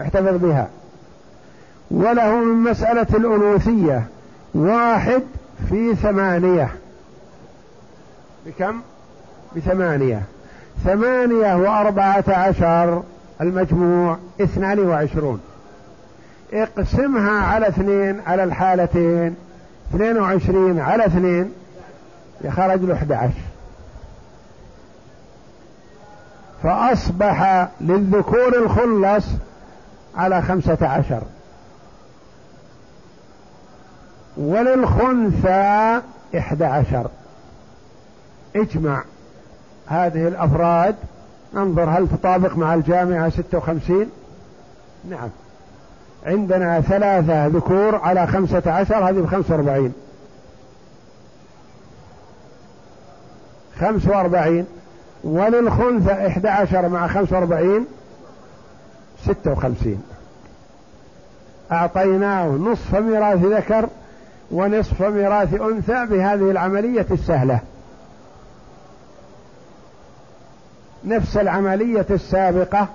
احتفظ 0.00 0.36
بها. 0.36 0.68
وله 1.90 2.34
من 2.34 2.70
مسألة 2.70 3.06
الأنوثية 3.14 4.04
واحد 4.54 5.22
في 5.68 5.94
ثمانية. 5.94 6.72
بكم؟ 8.46 8.80
بثمانية. 9.56 10.22
ثمانية 10.84 11.56
وأربعة 11.56 12.24
عشر 12.28 13.02
المجموع 13.40 14.18
اثنان 14.40 14.78
وعشرون. 14.78 15.40
اقسمها 16.52 17.42
على 17.46 17.68
اثنين 17.68 18.20
على 18.26 18.44
الحالتين. 18.44 19.36
اثنين 19.90 20.18
وعشرين 20.18 20.80
على 20.80 21.06
اثنين. 21.06 21.52
يخرج 22.40 22.80
له 22.80 22.94
احد 22.94 23.12
عشر 23.12 23.40
فأصبح 26.62 27.68
للذكور 27.80 28.56
الخلص 28.56 29.26
على 30.16 30.42
خمسة 30.42 30.88
عشر. 30.88 31.22
وللخنثى 34.36 36.00
إحدى 36.38 36.64
عشر 36.64 37.10
اجمع 38.56 39.02
هذه 39.86 40.28
الأفراد. 40.28 40.96
انظر 41.56 41.90
هل 41.90 42.08
تطابق 42.08 42.56
مع 42.56 42.74
الجامعة 42.74 43.28
ستة 43.30 43.58
وخمسين؟ 43.58 44.10
نعم. 45.10 45.28
عندنا 46.26 46.80
ثلاثة 46.80 47.46
ذكور 47.46 47.96
على 47.96 48.26
خمسة 48.26 48.62
عشر 48.66 48.96
هذه 48.96 49.20
بخمسة 49.20 49.54
وأربعين. 49.54 49.92
خمس 53.80 54.06
وأربعين. 54.06 54.66
وللخنثى 55.24 56.26
إحدى 56.26 56.48
عشر 56.48 56.88
مع 56.88 57.06
خمسة 57.06 57.36
وأربعين 57.36 57.86
ستة 59.24 59.52
وخمسين. 59.52 60.02
أعطيناه 61.72 62.46
نصف 62.46 62.94
ميراث 62.94 63.38
ذكر 63.38 63.88
ونصف 64.50 65.02
ميراث 65.02 65.54
أنثى 65.54 66.06
بهذه 66.06 66.50
العملية 66.50 67.06
السهلة. 67.10 67.60
نفس 71.04 71.36
العملية 71.36 72.06
السابقة 72.10 72.88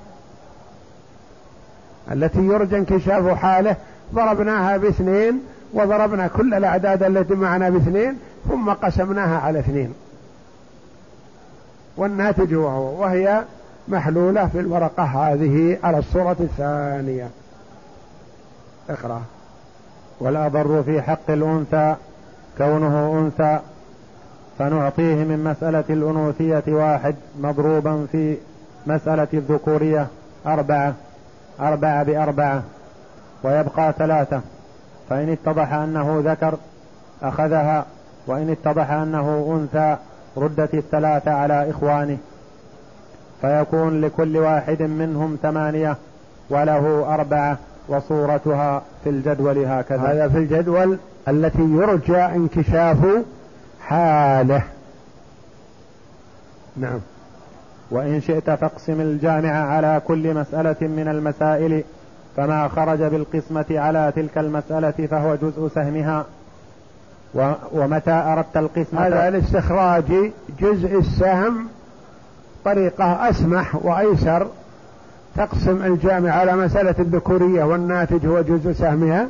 التي 2.11 2.39
يرجى 2.39 2.77
انكشاف 2.77 3.27
حاله. 3.27 3.75
ضربناها 4.13 4.77
باثنين 4.77 5.41
وضربنا 5.73 6.27
كل 6.27 6.53
الأعداد 6.53 7.03
التي 7.03 7.33
معنا 7.33 7.69
باثنين 7.69 8.17
ثم 8.49 8.69
قسمناها 8.69 9.39
على 9.39 9.59
اثنين. 9.59 9.93
والناتج 11.97 12.53
وهو 12.53 13.01
وهي 13.01 13.43
محلولة 13.87 14.47
في 14.47 14.59
الورقة 14.59 15.03
هذه 15.03 15.77
على 15.83 15.97
الصورة 15.97 16.35
الثانية. 16.39 17.27
اقرأ. 18.89 19.21
والأضر 20.19 20.83
في 20.83 21.01
حق 21.01 21.29
الأنثى 21.29 21.95
كونه 22.57 23.19
أنثى. 23.19 23.59
فنعطيه 24.59 25.15
من 25.15 25.43
مسألة 25.43 25.83
الأنوثية 25.89 26.63
واحد 26.67 27.15
مضروبا 27.41 28.07
في 28.11 28.37
مسألة 28.87 29.27
الذكورية 29.33 30.07
أربعة. 30.47 30.93
أربعة 31.59 32.03
بأربعة 32.03 32.63
ويبقى 33.43 33.93
ثلاثة. 33.97 34.41
فإن 35.09 35.29
اتضح 35.29 35.73
أنه 35.73 36.21
ذكر 36.25 36.57
أخذها 37.23 37.85
وإن 38.27 38.49
اتضح 38.49 38.91
أنه 38.91 39.57
أنثى 39.61 39.97
ردت 40.37 40.73
الثلاثة 40.73 41.31
على 41.31 41.69
إخوانه. 41.69 42.17
فيكون 43.41 44.01
لكل 44.01 44.37
واحد 44.37 44.81
منهم 44.81 45.37
ثمانية 45.41 45.97
وله 46.49 47.13
أربعة 47.13 47.57
وصورتها 47.87 48.81
في 49.03 49.09
الجدول 49.09 49.57
هكذا. 49.57 50.01
هذا 50.01 50.27
في 50.29 50.37
الجدول 50.37 50.97
التي 51.27 51.61
يرجى 51.61 52.17
انكشاف 52.17 52.97
حاله. 53.81 54.63
نعم. 56.77 56.99
وإن 57.91 58.21
شئت 58.21 58.49
فاقسم 58.49 59.01
الجامع 59.01 59.51
على 59.51 60.01
كل 60.07 60.33
مسألة 60.33 60.75
من 60.81 61.07
المسائل 61.07 61.83
فما 62.37 62.67
خرج 62.67 63.03
بالقسمة 63.03 63.65
على 63.69 64.13
تلك 64.15 64.37
المسألة 64.37 65.07
فهو 65.11 65.35
جزء 65.35 65.67
سهمها. 65.75 66.25
ومتى 67.73 68.11
أردت 68.11 68.57
القسمة؟ 68.57 69.07
هذا 69.07 69.27
الاستخراج 69.27 70.31
جزء 70.59 70.99
السهم 70.99 71.67
طريقة 72.65 73.29
أسمح 73.29 73.75
وأيسر. 73.75 74.47
تقسم 75.35 75.85
الجامع 75.85 76.31
على 76.31 76.55
مسألة 76.55 76.95
الذكورية 76.99 77.63
والناتج 77.63 78.25
هو 78.25 78.41
جزء 78.41 78.71
سهمها. 78.71 79.27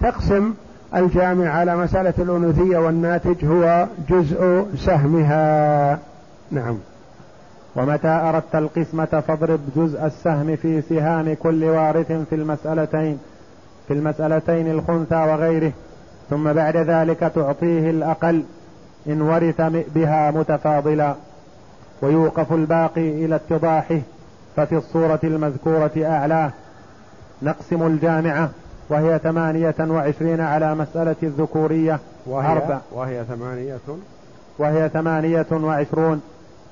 تقسم 0.00 0.54
الجامع 0.96 1.48
على 1.48 1.76
مسألة 1.76 2.14
الأنوثية 2.18 2.78
والناتج 2.78 3.44
هو 3.44 3.86
جزء 4.08 4.66
سهمها. 4.76 5.98
نعم. 6.50 6.78
ومتى 7.76 8.08
أردت 8.08 8.54
القسمة 8.54 9.22
فاضرب 9.28 9.60
جزء 9.76 10.06
السهم 10.06 10.56
في 10.56 10.82
سهام 10.82 11.34
كل 11.34 11.64
وارث 11.64 12.12
في 12.12 12.34
المسألتين 12.34 13.18
في 13.88 13.94
المسألتين 13.94 14.70
الخنثى 14.70 15.14
وغيره 15.14 15.72
ثم 16.30 16.52
بعد 16.52 16.76
ذلك 16.76 17.20
تعطيه 17.20 17.90
الأقل 17.90 18.44
إن 19.06 19.22
ورث 19.22 19.60
بها 19.94 20.30
متفاضلا. 20.30 21.14
ويوقف 22.02 22.52
الباقي 22.52 23.24
إلى 23.24 23.34
اتضاحه 23.34 24.00
ففي 24.56 24.76
الصورة 24.76 25.20
المذكورة 25.24 25.90
أعلاه 25.96 26.50
نقسم 27.42 27.86
الجامعة 27.86 28.50
وهي 28.88 29.18
ثمانية 29.18 29.74
وعشرين 29.80 30.40
على 30.40 30.74
مسألة 30.74 31.16
الذكورية 31.22 31.98
وهي؟ 32.26 32.52
أربع. 32.52 32.78
وهي 32.92 33.24
ثمانية؟ 33.24 33.78
وهي 34.58 34.88
ثمانية 34.88 35.46
وعشرون. 35.52 36.22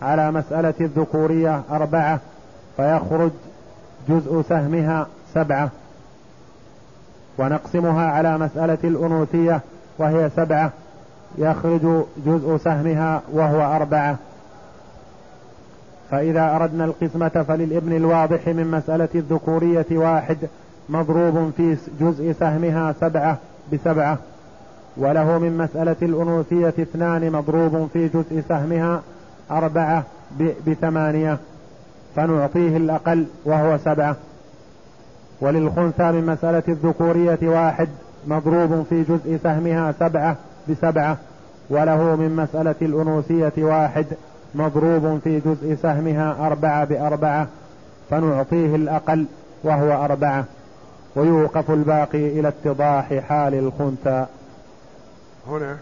على 0.02 0.30
مسألة 0.30 0.74
الذكورية 0.80 1.62
أربعة 1.70 2.20
فيخرج 2.76 3.30
جزء 4.08 4.42
سهمها 4.48 5.06
سبعة. 5.34 5.70
ونقسمها 7.38 8.06
على 8.06 8.38
مسألة 8.38 8.78
الأنوثية 8.84 9.60
وهي 9.98 10.30
سبعة 10.36 10.70
يخرج 11.38 12.04
جزء 12.26 12.56
سهمها 12.56 13.22
وهو 13.32 13.76
أربعة. 13.76 14.16
فإذا 16.10 16.56
أردنا 16.56 16.84
القسمة 16.84 17.44
فللابن 17.48 17.96
الواضح 17.96 18.48
من 18.48 18.70
مسألة 18.70 19.08
الذكورية 19.14 19.86
واحد 19.90 20.38
مضروب 20.88 21.50
في 21.56 21.76
جزء 22.00 22.32
سهمها 22.32 22.94
سبعة 23.00 23.38
بسبعة. 23.72 24.18
وله 24.96 25.38
من 25.38 25.58
مسألة 25.58 25.96
الأنوثية 26.02 26.68
اثنان 26.68 27.32
مضروب 27.32 27.88
في 27.92 28.08
جزء 28.08 28.42
سهمها 28.48 29.02
أربعة 29.50 30.04
بثمانية 30.66 31.38
فنعطيه 32.16 32.76
الأقل 32.76 33.26
وهو 33.44 33.78
سبعة. 33.78 34.16
وللخنثى 35.40 36.12
من 36.12 36.26
مسألة 36.26 36.62
الذكورية 36.68 37.38
واحد 37.42 37.88
مضروب 38.26 38.86
في 38.90 39.02
جزء 39.02 39.38
سهمها 39.42 39.92
سبعة 40.00 40.36
بسبعة 40.68 41.16
وله 41.70 42.16
من 42.16 42.36
مسألة 42.36 42.74
الأنوثية 42.82 43.52
واحد 43.58 44.06
مضروب 44.54 45.18
في 45.24 45.40
جزء 45.40 45.74
سهمها 45.82 46.46
أربعة 46.46 46.84
بأربعة 46.84 47.46
فنعطيه 48.10 48.76
الأقل 48.76 49.26
وهو 49.64 50.04
أربعة. 50.04 50.44
ويوقف 51.16 51.70
الباقي 51.70 52.40
إلى 52.40 52.48
اتضاح 52.48 53.14
حال 53.14 53.54
الخنثى. 53.54 54.26
هنا. 55.48 55.76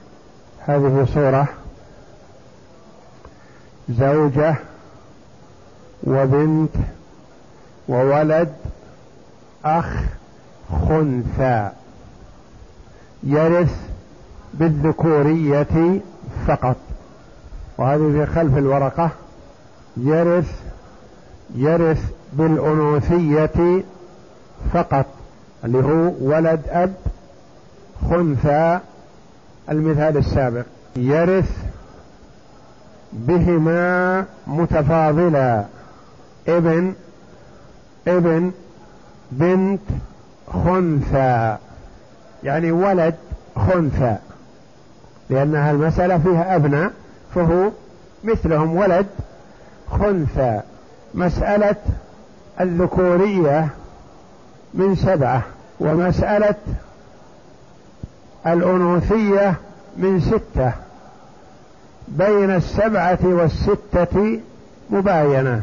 هذه 0.60 1.06
صورة. 1.14 1.48
زوجة 3.98 4.54
وبنت 6.04 6.74
وولد 7.88 8.52
أخ 9.64 9.86
خنثى. 10.88 11.70
يرث 13.22 13.74
بالذكورية 14.54 16.00
فقط. 16.46 16.76
وهذه 17.78 18.12
في 18.12 18.26
خلف 18.26 18.58
الورقة. 18.58 19.10
يرث 19.96 20.60
يرث 21.54 22.10
بالأنوثية 22.32 23.82
فقط 24.72 25.06
اللي 25.64 25.78
هو 25.78 26.12
ولد 26.20 26.60
أب 26.68 26.94
خنثى 28.10 28.78
المثال 29.70 30.16
السابق. 30.16 30.64
يرث 30.96 31.69
بهما 33.12 34.24
متفاضلا. 34.46 35.64
ابن 36.48 36.94
ابن 38.08 38.52
بنت 39.32 39.80
خنثى. 40.46 41.56
يعني 42.44 42.72
ولد 42.72 43.14
خنثى. 43.56 44.16
لأنها 45.30 45.70
المسألة 45.70 46.18
فيها 46.18 46.56
أبناء 46.56 46.90
فهو 47.34 47.70
مثلهم 48.24 48.76
ولد 48.76 49.06
خنثى. 49.90 50.60
مسألة 51.14 51.76
الذكورية 52.60 53.68
من 54.74 54.94
سبعة 54.94 55.42
ومسألة 55.80 56.54
الأنوثية 58.46 59.54
من 59.96 60.20
ستة. 60.20 60.72
بين 62.10 62.50
السبعة 62.50 63.18
والستة 63.22 64.40
مباينة. 64.90 65.62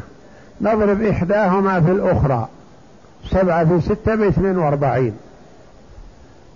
نضرب 0.60 1.02
إحداهما 1.02 1.80
في 1.80 1.90
الأخرى. 1.90 2.48
سبعة 3.30 3.64
في 3.64 3.80
ستة 3.80 4.14
باثنين 4.14 4.58
وأربعين. 4.58 5.16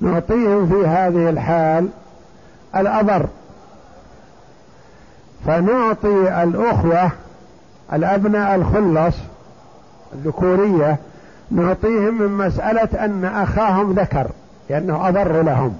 نعطيهم 0.00 0.68
في 0.68 0.86
هذه 0.86 1.30
الحال 1.30 1.88
الأضر. 2.76 3.26
فنعطي 5.46 6.42
الأخوة 6.42 7.10
الأبناء 7.92 8.54
الخلص 8.54 9.16
الذكورية 10.14 10.96
نعطيهم 11.50 12.22
من 12.22 12.46
مسألة 12.46 13.04
أن 13.04 13.24
أخاهم 13.24 13.92
ذكر 13.92 14.26
لأنه 14.70 15.08
أضر 15.08 15.42
لهم. 15.42 15.76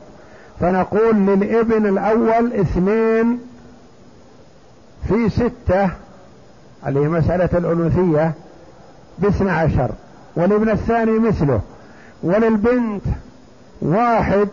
فنقول 0.60 1.16
للابن 1.16 1.86
الأول 1.86 2.52
اثنين 2.52 3.38
في 5.08 5.28
ستة 5.30 5.90
اللي 6.86 7.00
هي 7.00 7.08
مسألة 7.08 7.48
الأنوثية 7.52 8.32
باثنى 9.18 9.50
عشر. 9.50 9.90
والابن 10.36 10.68
الثاني 10.68 11.18
مثله. 11.18 11.60
وللبنت 12.22 13.02
واحد 13.82 14.48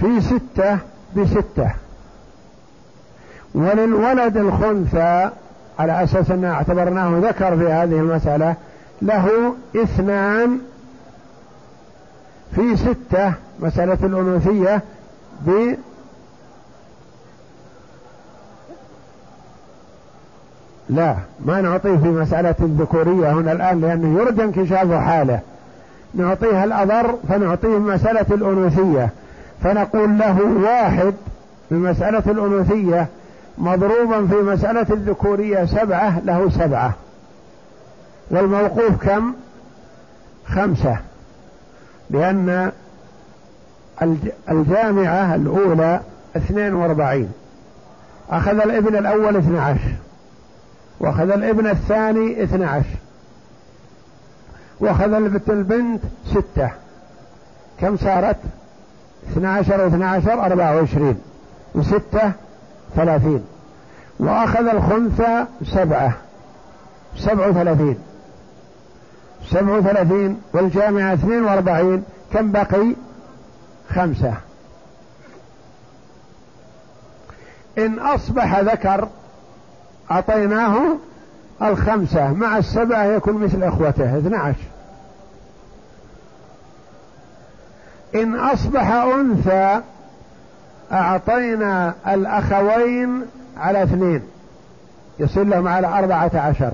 في 0.00 0.20
ستة 0.20 0.78
بستة. 1.16 1.70
وللولد 3.54 4.36
الخنثى 4.36 5.30
على 5.78 6.04
أساس 6.04 6.30
أن 6.30 6.44
اعتبرناه 6.44 7.18
ذكر 7.18 7.56
في 7.56 7.72
هذه 7.72 7.98
المسألة 7.98 8.56
له 9.02 9.54
اثنان 9.76 10.58
في 12.54 12.76
ستة 12.76 13.32
مسألة 13.60 13.98
الأنوثية 14.02 14.82
لا 20.88 21.16
ما 21.44 21.60
نعطيه 21.60 21.96
في 21.96 22.08
مسألة 22.08 22.54
الذكورية 22.60 23.32
هنا 23.32 23.52
الآن 23.52 23.80
لأنه 23.80 24.20
يرجى 24.20 24.44
انكشاف 24.44 24.92
حاله. 24.92 25.40
نعطيها 26.14 26.64
الأضر 26.64 27.14
فنعطيه 27.28 27.78
مسألة 27.78 28.26
الأنوثية. 28.30 29.08
فنقول 29.62 30.18
له 30.18 30.42
واحد 30.42 31.14
في 31.68 31.74
مسألة 31.74 32.22
الأنوثية 32.26 33.06
مضروبا 33.58 34.26
في 34.26 34.34
مسألة 34.34 34.86
الذكورية 34.90 35.64
سبعة 35.64 36.20
له 36.24 36.50
سبعة. 36.50 36.94
والموقوف 38.30 39.08
كم؟ 39.08 39.32
خمسة. 40.46 40.96
لأن 42.10 42.72
الجامعة 44.50 45.34
الأولى 45.34 46.00
اثنين 46.36 46.74
وأربعين. 46.74 47.32
أخذ 48.30 48.60
الابن 48.60 48.96
الأول 48.96 49.36
اثنى 49.36 49.58
عشر. 49.58 49.94
وأخذ 51.00 51.30
الابن 51.30 51.66
الثاني 51.66 52.42
اثنى 52.42 52.64
عشر 52.64 52.96
وأخذ 54.80 55.12
البنت 55.48 56.00
ستة. 56.26 56.70
كم 57.80 57.96
صارت؟ 57.96 58.36
اثنا 59.32 59.52
عشر 59.54 59.80
واثنا 59.80 60.10
عشر 60.10 60.32
أربعة 60.32 60.76
وعشرين. 60.76 61.20
وستة 61.74 62.32
ثلاثين. 62.96 63.44
وأخذ 64.18 64.66
الخنثى 64.66 65.44
سبعة. 65.64 66.12
سبع 67.16 67.46
وثلاثين. 67.46 67.98
سبع 69.50 69.78
وثلاثين 69.78 70.40
والجامعة 70.52 71.14
اثنين 71.14 71.44
وأربعين. 71.44 72.04
كم 72.32 72.52
بقي 72.52 72.94
خمسة. 73.94 74.34
إن 77.78 77.98
أصبح 77.98 78.60
ذكر 78.60 79.08
أعطيناه 80.10 80.76
الخمسة 81.62 82.32
مع 82.32 82.58
السبعة 82.58 83.04
يكون 83.04 83.34
مثل 83.34 83.62
إخوته 83.62 84.18
اثنى 84.18 84.36
عشر 84.36 84.64
إن 88.14 88.34
أصبح 88.34 88.90
أنثى 88.90 89.80
أعطينا 90.92 91.94
الأخوين 92.08 93.22
على 93.56 93.82
اثنين. 93.82 94.22
يصير 95.18 95.44
لهم 95.44 95.68
على 95.68 95.86
أربعة 95.86 96.30
عشر. 96.34 96.70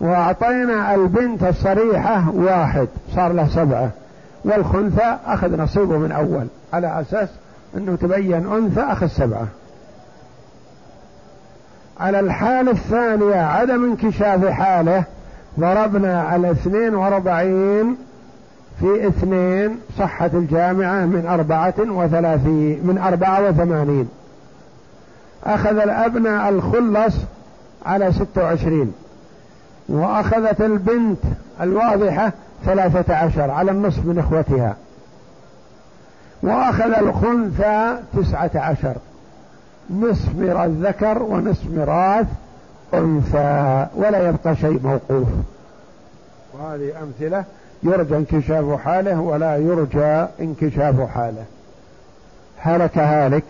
وأعطينا 0.00 0.94
البنت 0.94 1.42
الصريحة 1.42 2.30
واحد 2.30 2.88
صار 3.14 3.32
له 3.32 3.48
سبعة. 3.48 3.90
والخنثى 4.44 5.16
أخذ 5.26 5.56
نصيبه 5.56 5.98
من 5.98 6.12
أول. 6.12 6.46
على 6.72 7.00
أساس 7.00 7.28
أنه 7.76 7.96
تبين 7.96 8.52
أنثى 8.52 8.80
أخذ 8.80 9.06
سبعة. 9.06 9.46
على 12.02 12.20
الحالة 12.20 12.70
الثانية 12.70 13.36
عدم 13.36 13.84
انكشاف 13.84 14.46
حاله 14.46 15.04
ضربنا 15.60 16.22
على 16.22 16.50
اثنين 16.50 16.94
واربعين 16.94 17.96
في 18.80 19.08
اثنين 19.08 19.78
صحة 19.98 20.30
الجامعة 20.34 21.04
من 21.04 21.26
أربعة 21.26 21.74
وثلاثين 21.78 22.80
من 22.86 22.98
أربعة 22.98 23.48
وثمانين. 23.48 24.08
أخذ 25.44 25.78
الأبناء 25.78 26.48
الخلص 26.48 27.14
على 27.86 28.12
ستة 28.12 28.42
وعشرين. 28.42 28.92
وأخذت 29.88 30.60
البنت 30.60 31.20
الواضحة 31.60 32.32
ثلاثة 32.64 33.14
عشر 33.14 33.50
على 33.50 33.70
النصف 33.70 34.06
من 34.06 34.18
إخوتها. 34.18 34.76
وأخذ 36.42 36.92
الخنثى 36.92 37.96
تسعة 38.16 38.50
عشر. 38.54 38.94
نصف 39.90 40.34
ميراث 40.34 40.70
ذكر 40.70 41.22
ونصف 41.22 41.66
ميراث 41.66 42.26
أنثى 42.94 43.86
ولا 43.94 44.28
يبقى 44.28 44.56
شيء 44.56 44.80
موقوف. 44.82 45.28
وهذه 46.52 47.02
أمثلة 47.02 47.44
يرجى 47.82 48.16
انكشاف 48.16 48.80
حاله 48.80 49.20
ولا 49.20 49.56
يرجى 49.56 50.26
انكشاف 50.40 51.10
حاله. 51.10 51.44
هلك 52.58 52.98
هالك. 52.98 53.44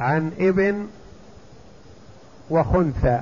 عن 0.00 0.32
ابن 0.38 0.86
وخنثى. 2.50 3.20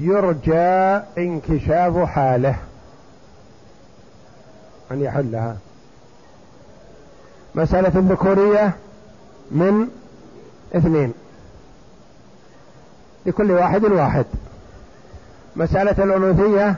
يرجى 0.00 1.00
انكشاف 1.18 1.98
حاله. 1.98 2.56
أن 4.92 5.00
يحلها. 5.00 5.56
مسألة 7.54 7.98
الذكورية 7.98 8.72
من 9.50 9.88
اثنين. 10.76 11.12
لكل 13.26 13.50
واحد 13.50 13.84
واحد. 13.84 14.24
مسألة 15.56 16.04
الأنوثية 16.04 16.74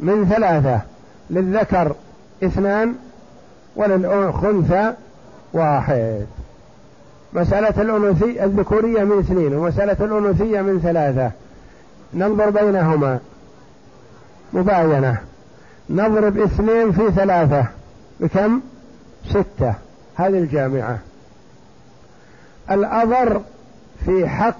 من 0.00 0.28
ثلاثة. 0.28 0.80
للذكر 1.30 1.94
اثنان 2.44 2.94
وللأنثى 3.76 4.92
واحد. 5.52 6.26
مسألة 7.32 7.82
الأنوثية 7.82 8.44
الذكورية 8.44 9.04
من 9.04 9.18
اثنين 9.18 9.54
ومسألة 9.54 10.04
الأنوثية 10.04 10.60
من 10.60 10.80
ثلاثة. 10.80 11.30
ننظر 12.14 12.50
بينهما. 12.50 13.18
مباينة. 14.52 15.18
نضرب 15.90 16.38
اثنين 16.38 16.92
في 16.92 17.10
ثلاثة. 17.10 17.66
بكم؟ 18.20 18.60
ستة. 19.28 19.74
هذه 20.14 20.38
الجامعة. 20.38 20.98
الأضر 22.70 23.40
في 24.04 24.28
حق 24.28 24.56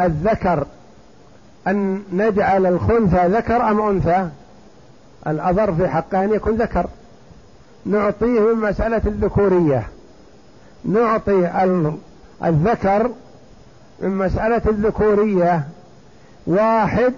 الذكر. 0.00 0.66
أن 1.66 2.02
نجعل 2.12 2.66
الخنثى 2.66 3.26
ذكر 3.26 3.70
أم 3.70 3.80
أنثى؟ 3.80 4.28
الأضر 5.26 5.74
في 5.74 5.88
حقه 5.88 6.24
أن 6.24 6.32
يكون 6.34 6.54
ذكر. 6.54 6.86
نعطيه 7.86 8.40
من 8.40 8.60
مسألة 8.70 9.02
الذكورية. 9.06 9.88
نعطي 10.84 11.50
الذكر 12.44 13.10
من 14.00 14.10
مسألة 14.10 14.62
الذكورية 14.66 15.62
واحد 16.46 17.12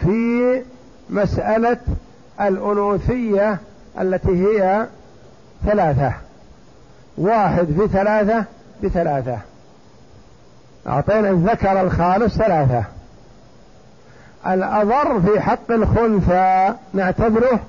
في 0.00 0.62
مسألة 1.10 1.76
الأنوثية 2.40 3.58
التي 4.00 4.28
هي 4.28 4.86
ثلاثة. 5.64 6.12
واحد 7.18 7.64
في 7.64 7.88
ثلاثة 7.88 8.44
بثلاثة. 8.82 9.38
أعطينا 10.86 11.30
الذكر 11.30 11.80
الخالص 11.80 12.34
ثلاثة. 12.36 12.84
الأضر 14.46 15.20
في 15.20 15.40
حق 15.40 15.70
الخنثى 15.70 16.74
نعتبره 16.92 17.60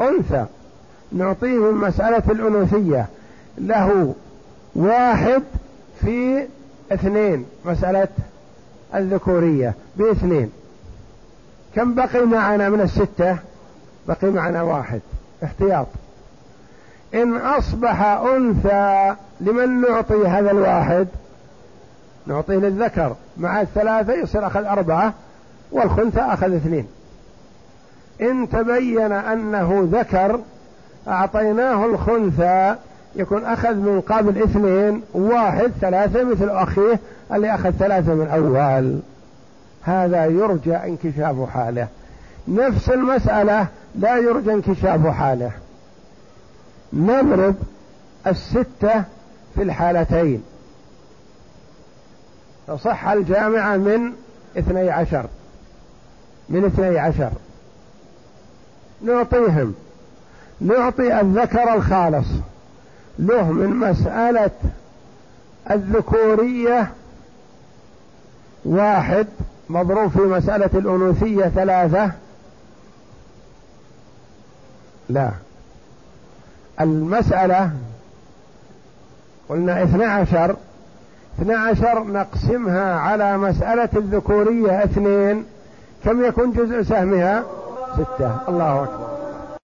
أنثى. 0.00 0.44
نعطيه 1.12 1.58
من 1.58 1.74
مسألة 1.74 2.22
الأنوثية 2.30 3.06
له 3.58 4.14
واحد 4.74 5.42
في 6.00 6.46
اثنين 6.92 7.46
مسألة 7.64 8.08
الذكورية 8.94 9.74
باثنين. 9.96 10.52
كم 11.74 11.94
بقي 11.94 12.26
معنا 12.26 12.68
من 12.68 12.80
الستة؟ 12.80 13.36
بقي 14.08 14.30
معنا 14.30 14.62
واحد. 14.62 15.00
احتياط. 15.44 15.86
إن 17.14 17.36
أصبح 17.36 18.02
أنثى 18.02 19.14
لمن 19.40 19.80
نعطي 19.80 20.26
هذا 20.26 20.50
الواحد؟ 20.50 21.08
نعطيه 22.26 22.56
للذكر. 22.56 23.14
مع 23.36 23.60
الثلاثة 23.60 24.12
يصير 24.12 24.46
أخذ 24.46 24.64
أربعة 24.64 25.12
والخنثى 25.72 26.20
أخذ 26.20 26.54
اثنين. 26.54 26.86
إن 28.20 28.48
تبين 28.48 29.12
أنه 29.12 29.88
ذكر 29.92 30.40
أعطيناه 31.08 31.84
الخنثى 31.86 32.74
يكون 33.16 33.44
أخذ 33.44 33.74
من 33.74 34.00
قبل 34.00 34.42
اثنين 34.42 35.02
واحد 35.14 35.72
ثلاثة 35.80 36.24
مثل 36.24 36.48
أخيه 36.48 37.00
اللي 37.32 37.54
أخذ 37.54 37.70
ثلاثة 37.70 38.14
من 38.14 38.28
أول. 38.28 39.00
هذا 39.82 40.24
يرجى 40.24 40.76
انكشاف 40.76 41.50
حاله. 41.50 41.88
نفس 42.48 42.88
المسألة 42.88 43.66
لا 43.94 44.16
يرجى 44.16 44.52
انكشاف 44.52 45.06
حاله. 45.06 45.50
نضرب 46.92 47.54
الستة 48.26 49.04
في 49.54 49.62
الحالتين. 49.62 50.42
فصح 52.66 53.08
الجامعة 53.08 53.76
من 53.76 54.12
اثني 54.58 54.90
عشر. 54.90 55.26
من 56.48 56.64
اثني 56.64 56.98
عشر. 56.98 57.30
نعطيهم. 59.02 59.74
نعطي 60.60 61.20
الذكر 61.20 61.74
الخالص. 61.74 62.28
له 63.18 63.52
من 63.52 63.70
مسألة 63.70 64.50
الذكورية 65.70 66.90
واحد 68.64 69.26
مضروب 69.68 70.10
في 70.10 70.18
مسألة 70.18 70.70
الأنوثية 70.74 71.48
ثلاثة. 71.48 72.10
لا. 75.08 75.30
المسألة 76.80 77.70
قلنا 79.48 79.82
اثنى 79.82 80.04
عشر. 80.04 80.56
اثنى 81.38 81.54
عشر 81.54 82.04
نقسمها 82.04 82.94
على 82.94 83.38
مسألة 83.38 83.88
الذكورية 83.96 84.84
اثنين. 84.84 85.44
كم 86.04 86.24
يكون 86.24 86.52
جزء 86.52 86.82
سهمها؟ 86.82 87.44
ستة. 87.94 88.38
الله 88.48 88.82
أكبر. 88.82 89.15